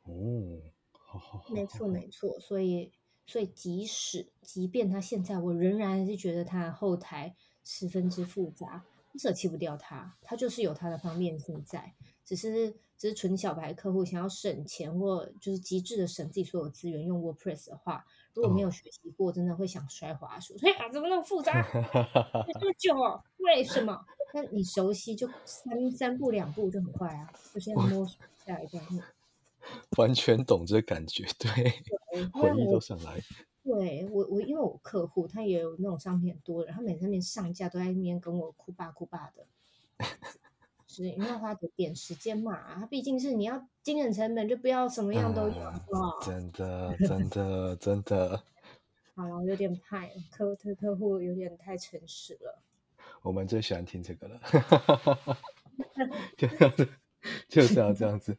[0.04, 0.60] 哦，
[0.92, 2.92] 好好好，没错没错，所以
[3.30, 8.84] 所以即使即便他现在，我仍然是觉得他后台十分之复杂。
[9.18, 11.92] 舍弃不掉他，他就是有他的方便性在，
[12.24, 20.54] 只是只是纯小白客户想要省钱或就是极致的省自己所有资源用 WordPress 的话，如果没有学习过，真的会想摔滑鼠。
[20.62, 21.60] 哎呀，怎么那么复杂？
[21.72, 22.94] 这么久，
[23.38, 24.04] 为什么？
[24.32, 28.16] 那你熟悉就三三步两步就很快啊，就先摸索
[28.46, 29.00] 下一段路。
[29.96, 31.50] 完全懂这感觉， 对，
[32.32, 33.20] 回忆都上来。
[33.62, 39.46] 对我，我因为我客户他也有那种商品很多的，他每次那边上架都在那边跟我哭吧哭吧的，
[40.88, 42.74] 是因为花点时间嘛。
[42.74, 45.54] 他毕竟是你要精神成本，就不要什么样都有
[46.22, 48.42] 真的，真的，真的。
[49.14, 52.62] 好了，有点太客客客户有点太诚实了。
[53.22, 54.40] 我们最喜欢听这个了，
[56.38, 56.88] 就这样子，
[57.46, 58.34] 就是要这样子。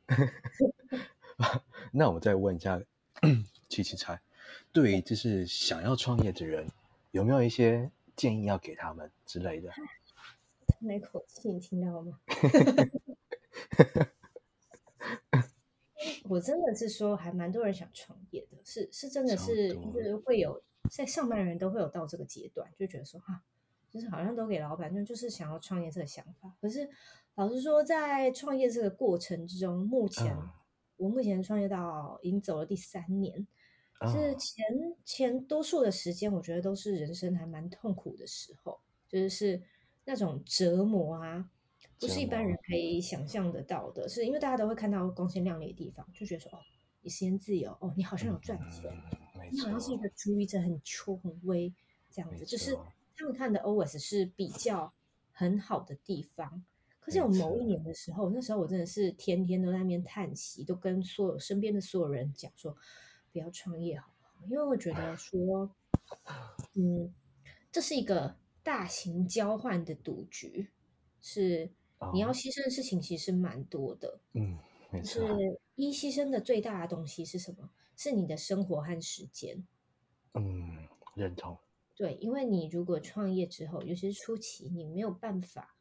[1.91, 2.81] 那我再问一下，
[3.69, 4.21] 七七菜。
[4.71, 6.67] 对于，就是想要创业的人，
[7.11, 9.71] 有没有一些建议要给他们之类的？
[10.79, 12.19] 没口气，你听到了吗？
[16.23, 23.43] 我真的是说，还蛮多人想创业的，是是真的是，就是会有在上班的人都会有到这个阶段，就觉得说哈，
[23.91, 26.51] 就是好像都给老板，就就是想要创业这个想法。
[26.61, 26.89] 可是
[27.35, 30.35] 老实说，在创业这个过程之中，目前
[31.01, 33.47] 我目前创业到已经走了第三年。
[34.11, 34.65] 是前
[35.05, 39.61] 前多数的时间，我觉得都是人生还蛮痛苦的时候，就是是
[40.05, 41.47] 那种折磨啊，
[41.99, 44.09] 不是一般人可以想象得到的。
[44.09, 46.57] 是因为大家都会看到光鲜亮丽的地方，就觉得说哦，
[47.01, 48.91] 你时间自由，哦，你好像有赚钱，
[49.51, 51.71] 你好像是一个主义者，很穷很微
[52.09, 52.43] 这样子。
[52.43, 52.75] 就是
[53.15, 54.91] 他们看的 OS 是比较
[55.31, 56.63] 很好的地方。
[57.01, 62.77] 可是有某一年的时候，那时候我真的是天天都在那边叹息，都跟所有身边的所有人讲说。
[63.33, 64.45] 不要创业好不好？
[64.49, 65.73] 因为我觉得说，
[66.75, 67.13] 嗯，
[67.71, 70.67] 这是一个大型交换的赌局，
[71.21, 71.71] 是
[72.11, 74.19] 你要牺牲的事情其实蛮多的。
[74.33, 74.59] 嗯，
[74.91, 75.25] 没错。
[75.25, 77.69] 是一牺牲的最大的东西是什么？
[77.95, 79.65] 是你的生活和时间。
[80.33, 81.57] 嗯，认同。
[81.95, 85.77] 对，因为你如果创业之后，尤其是初期，你没有办法。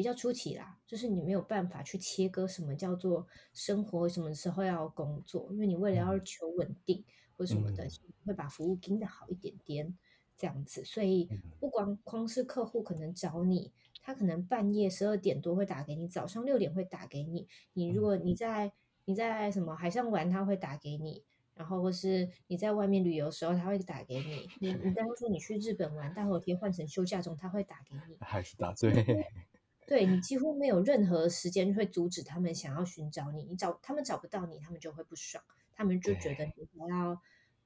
[0.00, 7.04] 比较初期啦，就是你没有办法去切割什么叫做生活，什么时候要工作，因为你为了要求稳定
[7.36, 7.86] 或什么的，
[8.24, 9.94] 会把服务盯得好一点点
[10.38, 10.82] 这样子。
[10.86, 17.46] 所以不光光是客户可能找你，他可能半夜十二点多会打给你，早上六点会打给你。
[17.74, 18.72] 你如果你在
[19.04, 21.22] 你在什么海上玩，他会打给你，
[21.54, 24.48] 然后或是你在外面旅游的时候，他会打给你。
[24.60, 29.26] 你你刚刚说你去日本玩，大后天换成休假中，他会打给你，还是打对。
[29.90, 35.42] 对你几乎没有任何时间会阻止他们想要寻找你，你找他们找不到你，他们就会不爽，
[35.74, 37.20] 他们就觉得你还要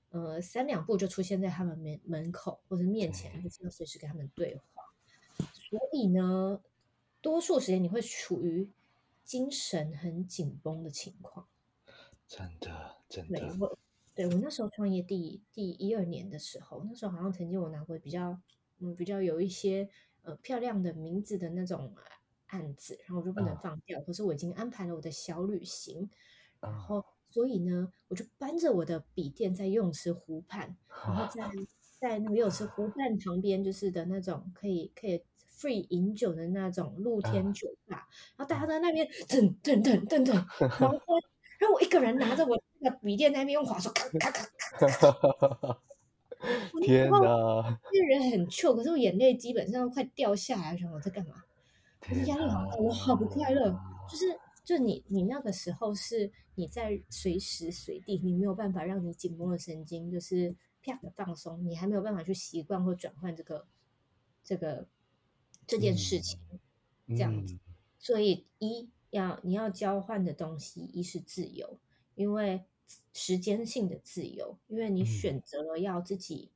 [0.09, 4.85] 呃三两步就出现在他们门门口或者面前，就是要随时跟他们对话。
[5.53, 6.63] 所以呢，
[7.21, 8.71] 多数时间你会处于
[9.23, 11.47] 精神很紧绷的情况。
[12.27, 13.39] 真的，真的。
[13.39, 13.79] 对我，
[14.15, 18.41] 对我那时候创业第第一二年的时候，那时候好像曾经我拿过比较
[18.79, 19.91] 嗯比较有一些。
[20.25, 21.95] 呃，漂亮的名字的那种
[22.47, 24.01] 案子，然后我就不能放掉。
[24.03, 26.09] 可是我已经安排了我的小旅行，
[26.61, 31.51] 然后所以呢，我就搬着我的笔电在游泳池湖畔， 然后在
[32.01, 35.23] 在那个游泳池湖畔旁边，就是的那种可以可以
[35.59, 40.33] free 饮酒的那种露天酒吧，然后大家在那边噔噔噔噔噔
[40.69, 41.21] 狂欢，
[41.59, 44.43] 然后我一个人拿着我那个笔电在那边用滑手咔咔咔
[44.89, 45.81] 咔。
[46.83, 47.81] 天哪！
[47.93, 50.77] 这个人很糗，可是我眼泪基本上快掉下来。
[50.77, 51.37] 想我在干嘛？
[52.27, 53.71] 压力好大，我好不快乐。
[54.09, 63.67] 就是，就你，你那个时候是你在随时随地，你没有办法让你紧绷的神经就是啪的放松，你还没有办法去习惯或转换这个
[64.43, 64.87] 这个
[65.67, 66.39] 这件事情，
[67.09, 67.59] 这样子。
[67.99, 71.79] 所以，一要你要交换的东西，一是自由，
[72.15, 72.65] 因为。
[73.13, 76.51] 时间性的自由，因为你选择了要自己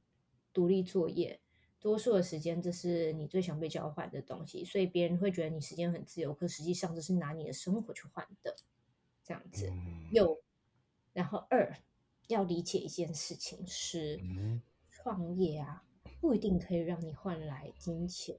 [0.53, 1.41] 独立作业，
[1.81, 8.57] 多数的时间这是你最想被交换的东西，所以别人会觉得你时间很自由，可实际上这是拿你的生活去换的，
[9.23, 9.73] 这样子。
[10.11, 10.43] 有，
[11.13, 11.77] 然后二
[12.27, 14.21] 要理解一件事情是，
[14.91, 15.85] 创业啊
[16.21, 18.37] 不一定可以让你换来金钱，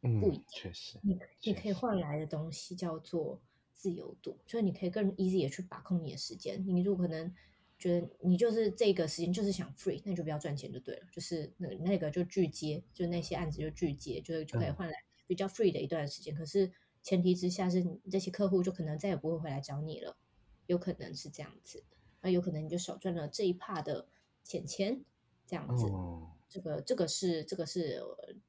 [0.00, 3.40] 不一定，确实，你你可以换来的东西叫做。
[3.74, 6.64] 自由度，所以你可以更 easy 的去把控你的时间。
[6.66, 7.34] 你如果可能
[7.78, 14.94] 觉得你就是这个时间就是想 free，那就不要赚钱就对了，就是那那个就拒接，就那些案子就拒接，就就可以换来
[15.26, 16.34] 比较 free 的一段时间。
[16.34, 16.72] 可是
[17.02, 20.16] 前提之下是这些客户就可能再也不会回来找你了，
[20.66, 21.82] 有可能是这样子，
[22.22, 24.06] 那有可能你就少赚了这一 part 的
[24.42, 25.04] 钱钱，
[25.46, 25.90] 这样子。
[26.46, 28.00] 这个这个是这个是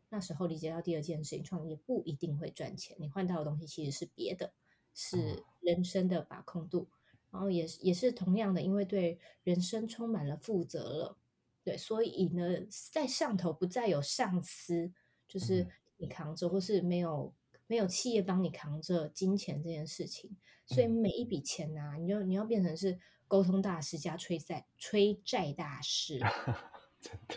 [0.09, 4.53] 那时候理解到第二件事情，创业不一定会赚钱，你换到的东西其实是别的，
[4.96, 6.88] 是人生的把控度。
[7.32, 11.18] 然后也也是同样的，因为对人生充满了负责了，
[11.66, 14.93] 对，所以呢，在上头不再有上司，
[15.28, 15.68] 就是
[15.98, 17.34] 你扛着，或是没有
[17.68, 26.20] 没有企业帮你扛着金钱这件事情，所以每一笔钱呐，你就你要变成是沟通大师加催债催债大师，
[27.02, 27.36] 真的，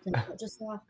[0.00, 0.82] 真的就是要。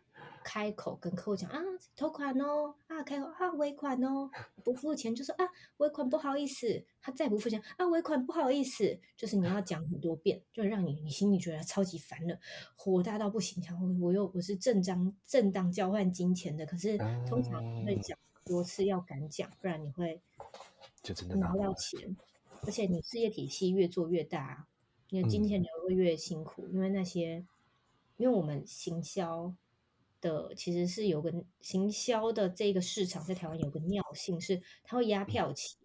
[0.47, 1.61] 开口跟客户讲啊，
[1.97, 4.31] 投款哦，啊，开口啊，尾款哦，
[4.63, 5.45] 不付钱就说啊，
[5.79, 12.39] 尾款不好意思，他再不付钱啊，尾款不好意思，就是你要讲很多遍，就让你你心里觉得超级烦了，
[12.77, 13.61] 火大到不行。
[13.67, 16.97] 然后我又我是正当正当交换金钱的，可是
[17.29, 20.21] 通常会讲多次要敢讲，不然你会
[21.03, 22.17] 就真的拿到钱，
[22.63, 24.69] 而且你事业体系越做越大，
[25.11, 27.45] 你的金钱流会越辛苦，因为那些
[28.17, 29.53] 因为我们行销。
[30.21, 35.77] 的其实是有个行销的这个市场在台湾有个尿性，是它会压票期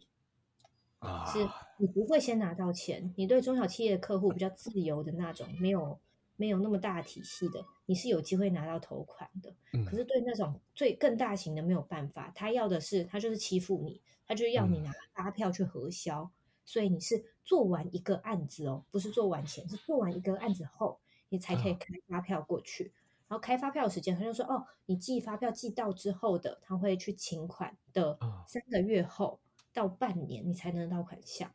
[0.99, 3.13] 啊，是你不会先拿到钱。
[3.17, 5.99] 你对中小企业的客户比较自由的那种，没有
[6.35, 9.53] 没有那么大体系的，你是有机会拿到头款的。
[9.85, 16.31] 可是对那种最更大型的没有办法，他要的是他就是欺负你，他就是要你拿发票去核销，
[16.65, 22.91] 所以你是做完一个案子哦，不是做完钱，是做完一个案子后，你才可以开发票过去。
[23.31, 29.39] 然后开发票的时间，他就说：“哦，你寄发票寄到之后的，他会去请款的三个月后
[29.73, 31.49] 到半年，你才能到款项。”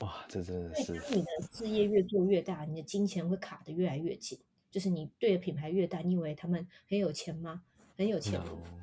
[0.00, 0.92] 哇，这真的是！
[1.14, 4.38] 你的事业越做越大，你的金钱会卡得越来越紧。
[4.70, 7.62] 就是你对的品牌越大，你以为他们很有钱吗？
[7.96, 8.38] 很有钱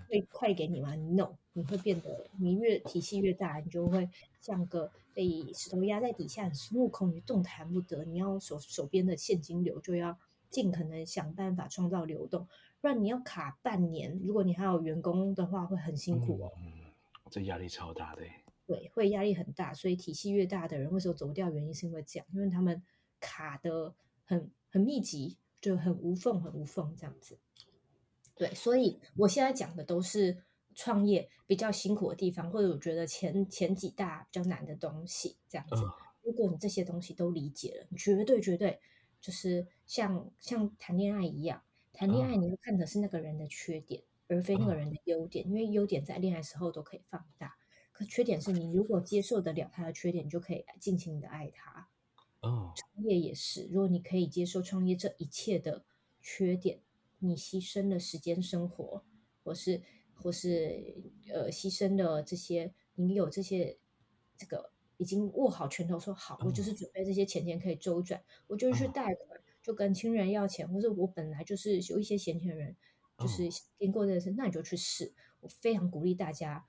[0.10, 4.10] 会快给你吗？No，你会变得你越体系越大，你就会
[4.41, 8.03] 像个被石头压在底下，孙悟空，你动弹不得。
[8.03, 10.18] 你要手手边的现金流就要。
[10.50, 12.47] 尽可能想办法创造流动，
[12.82, 14.20] 不然你要卡半年。
[14.24, 16.52] 如果你还有员工的话，会很辛苦哦。
[16.58, 16.91] 嗯，
[17.30, 18.24] 这压力超大的。
[18.66, 19.74] 对，会压力很大。
[19.74, 21.52] 所以体系越大的人，为什么走不掉？
[21.52, 22.82] 原因是因为这样，因为他们
[23.20, 23.93] 卡的
[24.26, 27.38] 很很密集，就很无缝，很无缝这样子。
[28.36, 30.43] 对，所以我现在讲的都是
[30.74, 35.76] 创业比较辛苦的地方，或者我觉得前前几大比较难的东西这样子。
[36.24, 38.80] 如果你这些东西都理解了，绝对绝对。
[39.22, 47.55] 就是像像谈恋爱一样，谈恋爱你要看的是那个人的缺点，而非那个人的优点，因为优点在恋爱时候都可以放大，
[47.91, 51.89] 可缺点是你如果接受得了他的缺点，你就可以尽情的爱他。
[52.41, 55.84] 哦，创业也是，如果你可以接受创业这一切的
[56.22, 56.80] 缺点，
[57.20, 59.03] 你牺牲了时间、生活，
[59.43, 59.82] 或是
[60.13, 60.95] 或是
[61.34, 63.78] 呃牺牲了这些，你有这些
[64.38, 64.72] 这个。
[65.00, 72.76] 已经握好拳头，说好，我就是准备这些钱钱可以周转，我就去贷款，就跟亲人要钱，或者我本来就是有一些闲钱人，
[73.18, 75.14] 就是经过这件事，那你就去试。
[75.39, 76.66] 我非常鼓励大家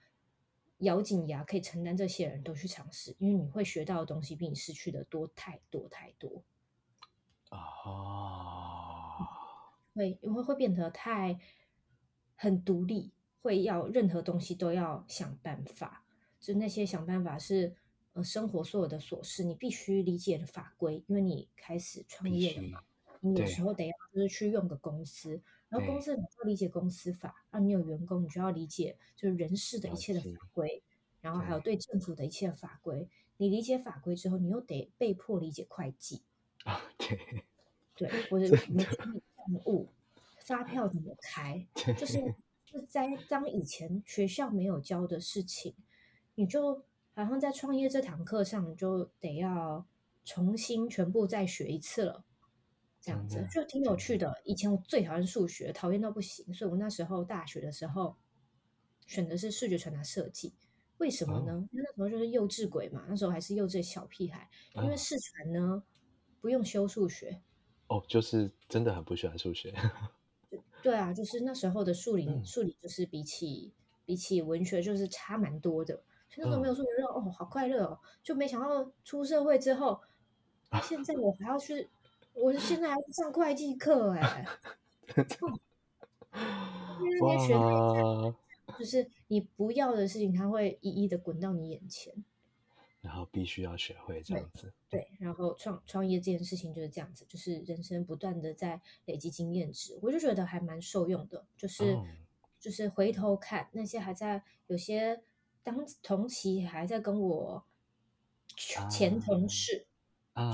[0.78, 6.44] 咬紧牙，可以承担这些人都去尝试，因为你会学到的东西比你失去的多太多太多。
[7.48, 7.58] 啊，
[9.92, 11.40] 会因为会变得太
[12.36, 13.12] 很独立，
[13.42, 16.04] 会要任何东西都要想办法，
[16.38, 17.74] 就那些想办法是。
[18.12, 22.82] 呃，生活所有的琐事，你必须理解的法规，因为你开始创业了嘛，
[23.20, 30.82] 你有时候得要就是去用个公司，然后公司你要理解公司法，啊，你有员工，你就要理解就是人事的一切的法规，
[31.20, 31.76] 然后还有对。
[31.76, 36.22] 政府的一切的法规，你理解法规之后，你又得被迫理解会计
[36.64, 37.44] 啊，对，
[37.94, 39.14] 对，或者 你账
[39.66, 39.88] 务，
[40.38, 41.64] 发票怎么开，
[41.96, 42.18] 就是。
[42.72, 45.74] 是在当以前学校没有教的事情，
[46.34, 46.84] 你就。
[47.14, 49.86] 然后在创业这堂课上，就得要
[50.24, 52.24] 重新全部再学一次了，
[53.00, 54.40] 这样子就挺有趣的。
[54.44, 58.16] 以前我最讨厌数学，讨厌到不行，所以我那时候大学的时候
[59.06, 60.54] 选的是视觉传达设计。
[60.98, 61.66] 为什么呢？
[61.72, 64.48] 因为那时候就是幼稚鬼嘛，那时候还是幼稚小屁孩。
[64.74, 65.82] 因为视传呢
[66.40, 67.40] 不用修数学，
[67.88, 69.74] 哦，就是真的很不喜欢数学。
[70.82, 73.72] 对啊，就是那时候的数理，数理就是比起
[74.04, 76.02] 比起文学就是差蛮多的。
[76.36, 77.98] 那时候没有数学课，哦，好快乐哦！
[78.22, 80.00] 就没想到出社会之后，
[80.82, 81.88] 现在我还要去，
[82.34, 84.46] 我现在还要上会计课哎。
[87.22, 88.34] 哇！
[88.78, 92.14] 就是你不要的事情，它会一一的滚到你眼前。
[93.00, 94.72] 然后必须要学会这样子。
[94.88, 101.44] 对，然后创创业这件事情就是这样子，就是人生不断的在累积经验值，我就觉得还蛮受用的。
[101.56, 101.98] 就是
[102.60, 105.22] 就是回头看那些还在有些
[105.62, 107.64] 当同期还在跟我
[108.90, 109.86] 前同事。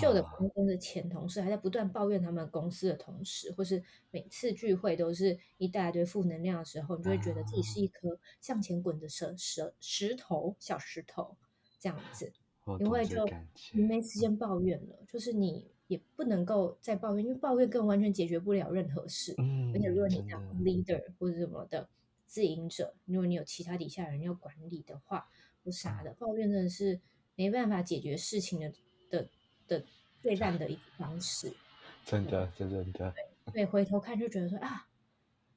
[0.00, 3.80] 旧的公司的前同事还在不断抱怨他们公司的同事，或是
[4.10, 11.36] 每次聚会都是一大堆负能量的时候，你就会觉得自己是一颗向前滚的石石石头小石头
[11.78, 12.32] 这样子，
[12.80, 13.24] 因为就
[13.72, 19.34] 你没时间抱怨了，就是你也不能够再抱怨，因为抱怨根本完全解决不了任何事。
[19.38, 21.88] 嗯，而且如果你当 leader 或者什么的
[22.26, 25.28] 自营者，如果你有其他底下人要管理的话，
[25.64, 27.00] 或啥的，抱怨真的是
[27.34, 28.72] 没办法解决事情的
[29.10, 29.28] 的。
[29.68, 29.84] 的
[30.22, 31.52] 最烂的一个方式，
[32.06, 33.14] 真的，真的，真的。
[33.52, 34.88] 对，回头看就觉得说啊，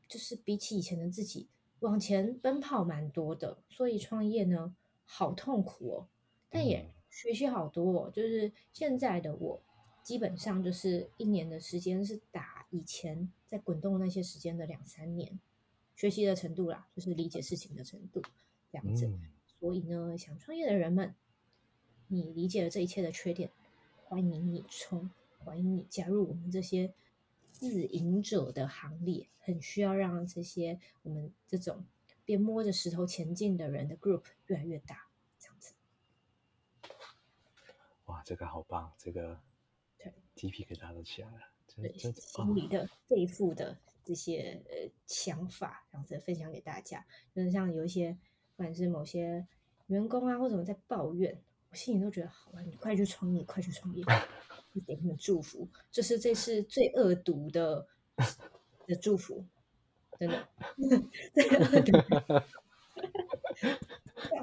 [0.08, 1.48] 就是比起以前的自己
[1.82, 6.08] 往前奔跑蛮多的，所以创业呢好痛苦哦，
[6.50, 8.12] 但也学习好多哦。
[8.12, 9.62] 就是现在的我，
[10.04, 15.40] 基本上就是一年的时间是打以前在滚动那些时间的两三年，
[16.00, 18.22] 学习的程度啦，就是理解事情的程度
[18.72, 19.12] 这样子。
[19.60, 21.14] 所以呢，想创业的人们，
[22.08, 23.52] 你理解了这一切的缺点。
[24.06, 26.94] 欢迎你冲，欢迎你加入我们这些
[27.52, 29.28] 自营者的行列。
[29.42, 31.84] 很需要让这些我们这种
[32.24, 35.74] 边摸着石头前进的人的 group 越来越大，这样子。
[38.06, 38.94] 哇，这个好棒！
[38.98, 39.38] 这个
[39.98, 47.06] 对鸡皮疙瘩都起来了，对，心里的背负的这些呃想法，这样子分享给大家。
[47.34, 48.18] 就是像有一些，
[48.56, 49.46] 不管是某些
[49.88, 51.42] 员工啊，或者么在抱怨。
[51.72, 54.04] 我心里都觉得好啊，你快去创业，快去创业，
[54.88, 57.86] 给他们祝福，就是这是最恶毒的
[58.88, 59.46] 的祝福，
[60.18, 60.48] 真的，
[61.34, 61.92] 最恶毒。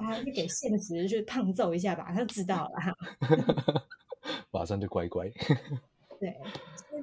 [0.01, 2.97] 啊，你给现实就胖揍一下吧，他知道了，
[4.53, 5.29] 马上就乖乖。
[6.21, 6.41] 对，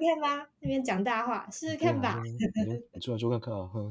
[0.04, 2.22] 看吧，那边讲大话，试试看吧。
[2.94, 3.82] 你出来做看看啊！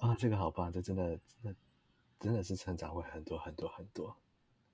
[0.10, 1.54] 啊，这个好棒，这真的真的。
[2.20, 4.14] 真的是成长会很多很多很多，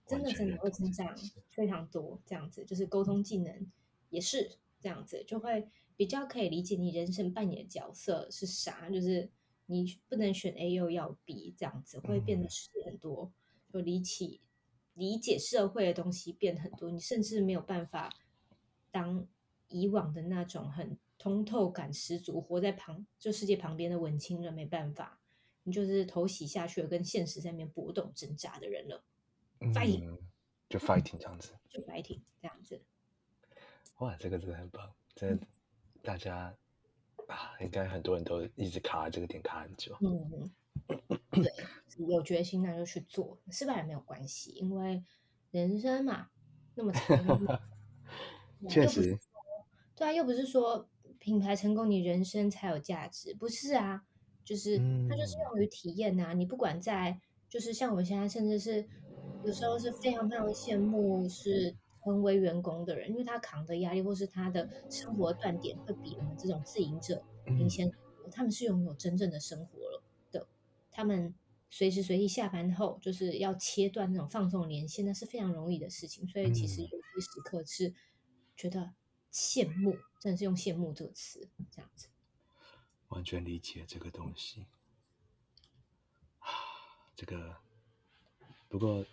[0.04, 1.14] 真的真的会成长
[1.48, 2.20] 非常多。
[2.26, 3.70] 这样子就是沟通技能
[4.10, 8.90] 也是这样子，就会比较可以理解你人生扮演的角色是啥。
[8.90, 9.30] 就是
[9.66, 13.30] 你不能选 A 又要 B 这样子，会变得是很多，
[13.72, 14.40] 就理起
[14.96, 16.90] 理解社会的东西变很多。
[16.90, 18.12] 你甚至没有办法
[18.90, 19.26] 当
[19.68, 25.20] 以往的那种很通透感十足，活在旁就世界旁边的文青人，没办法。
[25.62, 29.02] 你就是头洗下去了，跟现实在那边搏斗挣扎的人了
[29.58, 30.16] ，fighting
[30.68, 32.80] 就 fighting 这样子，就 fighting 这样子。
[33.98, 35.46] 哇，这个真的很棒，真的，
[36.02, 36.56] 大家
[37.26, 39.96] 啊，应该很多人都一直卡在这个点卡很久。
[40.00, 40.50] 嗯，
[41.42, 41.52] 对，
[41.96, 45.02] 有决心那就去做，失败也没有关系，因为
[45.50, 46.28] 人生嘛
[46.74, 47.60] 那么长，
[48.68, 49.18] 确实，
[49.94, 50.88] 对啊，又不是说
[51.18, 54.02] 品牌成功你人生才有价值，不是啊。
[54.44, 54.78] 就是
[55.08, 58.86] 它就是用于体验呐，你不管在，就是像我们现在，甚至是
[59.44, 61.74] 有时候是非常非常羡慕是
[62.04, 67.90] 成为员工的人，因为他扛的压力或是他的生活断点会比我们这种自营者明显，
[68.30, 70.46] 他们是拥有真正的生活了的，
[70.92, 71.34] 他们
[71.76, 77.94] 随时随地下班后就是要切断那种放纵连线，那是非常容易的事情，所以其实有些时刻是
[78.56, 78.94] 觉得
[79.30, 82.08] 羡慕，真的是用羡慕这个词这样子。
[83.08, 84.64] 完全理解这个东西
[86.38, 86.48] 啊，
[87.14, 87.54] 这个
[88.70, 89.04] 不过，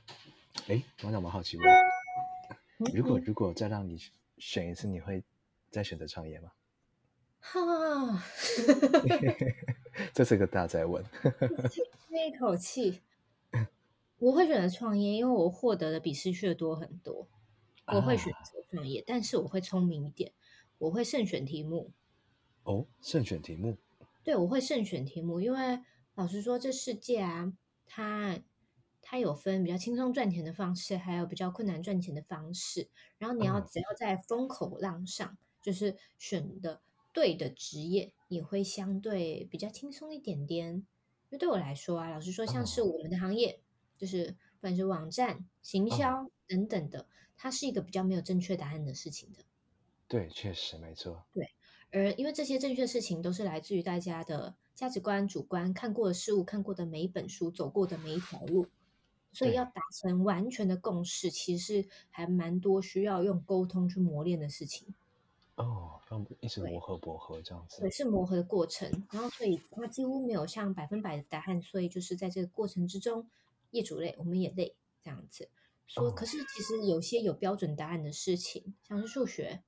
[0.67, 1.67] 哎，我想蛮好奇问，
[2.95, 3.99] 如果如果再让你
[4.37, 5.21] 选一次，你会
[5.69, 6.53] 再选择创业吗？
[7.45, 8.23] 哈，
[10.13, 11.03] 这是个大灾问。
[12.09, 13.01] 那一口气，
[14.17, 17.27] 我会选择创业，因为我获得的比失去的多很多。
[17.87, 20.31] 我会选择创业，但是我会聪明一点，
[20.77, 21.91] 我会慎选题目。
[22.63, 23.77] 哦，慎选题目。
[24.23, 25.81] 对，我会慎选题目，因为
[26.15, 27.51] 老实说，这世界啊，
[27.85, 28.39] 它
[29.01, 32.87] 它有分比较轻松赚钱的方式，还有比较困难赚钱的方式。
[33.17, 36.81] 然后你要只要在风口浪上，就是选的
[37.13, 40.75] 对的职业，也会相对比较轻松一点点。
[40.75, 40.85] 因
[41.29, 43.61] 为对我来说啊，老实说，像是我们的行业，
[43.97, 47.07] 就是不管是网站、行销等等的，
[47.37, 49.39] 它是一个比较没有正确答案的事情的。
[50.07, 51.23] 对，确实没错。
[51.33, 51.47] 对。
[51.91, 58.65] 而因为这些正确事情都是来自于大家的价值观、主观看过的事物、看过的每一本书、走过的每一条路，
[59.31, 64.95] 所以要达成完全的共识，其实还蛮多需要用沟通去磨练的事情。
[65.55, 68.89] 哦，让一直磨合、磨合这样子，对，是磨合的过程。
[69.11, 73.29] 然后，所以它几乎没有像百分百的答案，所以就是在这个过程之中，
[73.71, 75.49] 业主累，我们也累，这样子
[75.85, 76.11] 说。
[76.11, 79.63] 可是其实有些有标准答案的事情，像是数学，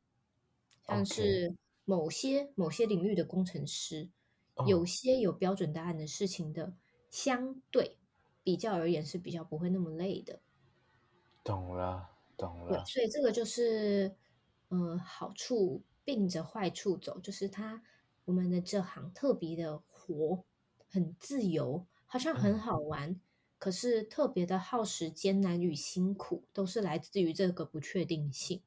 [0.88, 1.56] 像是
[1.86, 4.10] 某些某些领域的工程师，
[4.66, 6.74] 有些有标准答案的事情的，
[7.12, 8.00] 相对
[8.44, 10.40] 比较而言是比较不会那么累的。
[11.44, 12.70] 懂了，懂了。
[12.70, 14.16] 对，所以这个就是，
[14.70, 17.84] 嗯，好处并着坏处走，就是他
[18.26, 20.44] 我们的这行特别的活，
[20.88, 23.20] 很自由，好像很好玩，
[23.58, 28.64] 可是特别的耗时、艰难与辛苦，都是来自于这个不确定性。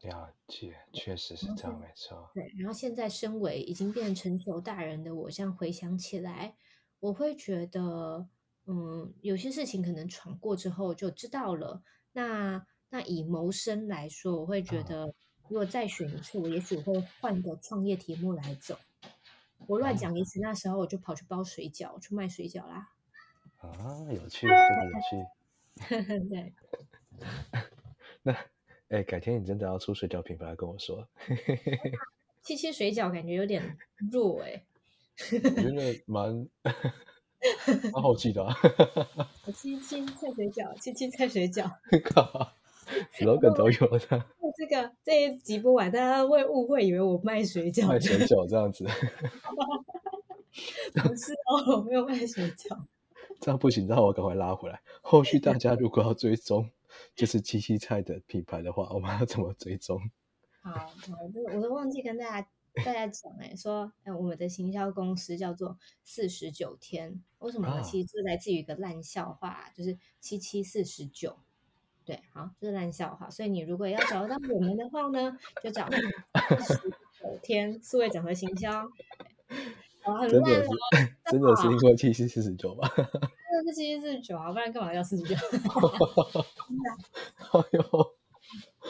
[0.00, 2.30] 了解，确实是这样，没错。
[2.34, 6.56] 对，然后现在身为已经变成熟大人的我，这样回想起来，
[7.00, 8.28] 我会觉得。
[8.68, 11.84] 嗯，有些事情可能闯过之后就知道了。
[12.14, 15.14] 那那以谋生来说，我会觉得，
[15.48, 18.78] 如果再选一次，我也许会换个创业题目来走。
[19.66, 22.92] 我乱讲一次，那时候我就跑去包水饺，去卖水饺啦。
[23.58, 26.28] 啊，有趣，真的有趣。
[26.28, 26.52] 对。
[28.22, 28.36] 那，
[28.88, 31.08] 哎，改天你真的要出水饺品牌，跟我说。
[32.42, 33.76] 七七水饺感觉有点
[34.12, 34.64] 弱哎。
[35.32, 36.48] 我觉得 蛮。
[37.92, 38.52] 蛮好记的啊！
[39.54, 41.70] 七七菜水饺，七七菜水饺，
[42.02, 42.52] 靠，
[43.20, 44.24] 老梗都有的。
[44.56, 48.84] 这个这一集播完，大家会误会以为我卖水饺，卖水饺这样子。
[50.94, 52.76] 不是哦，我没有卖水饺。
[53.40, 54.80] 这样不行，让我赶快拉回来。
[55.02, 56.70] 后续大家如果要追踪，
[57.14, 60.00] 就是七七菜的品牌的话，我们要怎么追踪？
[60.62, 60.90] 好，好，
[61.54, 62.48] 我都忘记跟大家。
[62.84, 67.80] 大家讲哎，说哎，我们的行销公司叫做四十九天，为什么呢？
[67.82, 71.38] 其实是来自于一个烂笑话，就是七七四十九，
[72.06, 73.28] 对，好，这是烂笑话。
[73.28, 78.82] 所以你如果要找到我们的话呢，就找四十九天数位整合行销。
[80.04, 80.64] 哦，很烂哦，
[81.30, 82.88] 真的是因为七七四十九吧？
[82.96, 85.34] 真的是七七四十九啊，不然干嘛要四十九？
[87.52, 88.14] 哎呦，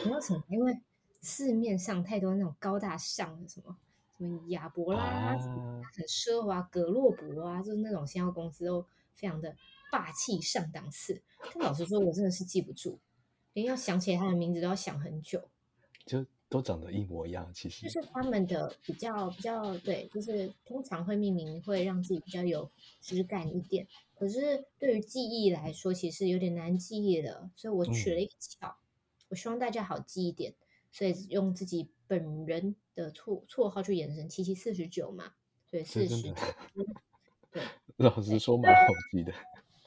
[0.05, 0.79] 没有什么，因为。
[1.19, 3.75] 市面上太多那种高大上的什么
[4.17, 9.53] 什么亚伯拉，很奢华，格洛伯啊，就是那种新销公司都非常的
[9.91, 11.21] 霸气上档次。
[11.53, 12.97] 但老实说，我真的是记不住，
[13.57, 15.49] 连要想起来他的名字都要想很久。
[16.05, 22.69] 就都长得一模一样，其实就是他们的比较比较对，就是通常会命名会让自己比较有
[23.01, 23.87] 质感一点。
[24.13, 28.77] 可是对于记忆来说，其实有点难记忆的，所以我取了一个巧，
[29.29, 30.53] 我希望大家好记一点。
[30.91, 35.33] 所以用自己本人的绰绰号去延伸，七七四十九嘛，
[35.71, 36.33] 对四十九。
[37.51, 37.63] 对，
[37.97, 39.33] 老实说蛮好记的。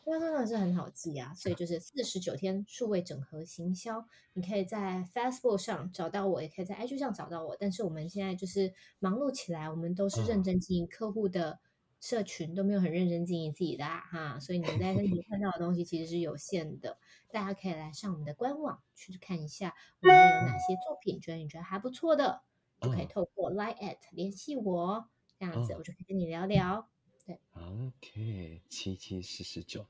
[0.07, 7.57] 那真的是很好记啊，所以就是四十九天数位整合行销，你可以在 Facebook 上找到我，也可以在 IG 上找到我。
[7.59, 11.61] 但是我们现在就是忙碌起来，我们都是认真经营客户的。
[12.03, 16.97] 社群都没有很认真经营自己的哈，所以你们在那里 看到的东西其实是有限的。
[17.31, 22.41] 大家可以来上我们的官网去看一下，我们有哪些作品，觉得你觉得还不错的，
[22.81, 26.89] 就可以透过 Line at 联系我，这样子我就可以跟你聊聊。
[27.27, 29.87] 对，OK，七七四十九，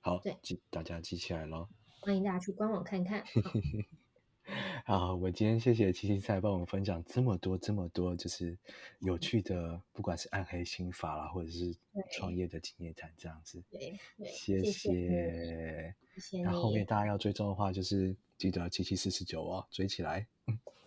[0.00, 1.68] 好，对，记大家记起来喽。
[2.00, 3.24] 欢迎大家去官网看看。
[4.86, 8.56] 好，我今天谢谢七七菜帮我们分享这么多这么多，就是
[9.00, 11.76] 有趣的，不管是暗黑心法啦，或者是
[12.12, 13.62] 创业的经验谈这样子。
[13.70, 15.94] 对，谢谢。
[16.42, 20.26] 那后面大家要追踪的话，就是记得七七四十九哦，追起来。
[20.46, 20.54] 好，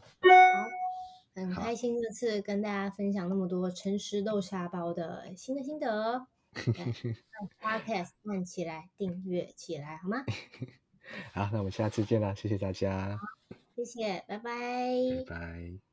[1.47, 6.27] 很开心这次跟大家分享那么多诚实豆沙包的新的心得。
[7.61, 10.25] Podcast 看起来，订阅起来，好吗？
[11.33, 13.17] 好，那我们下次见啦，谢谢大家。
[13.75, 14.51] 谢谢，拜拜。
[15.25, 15.90] 拜拜。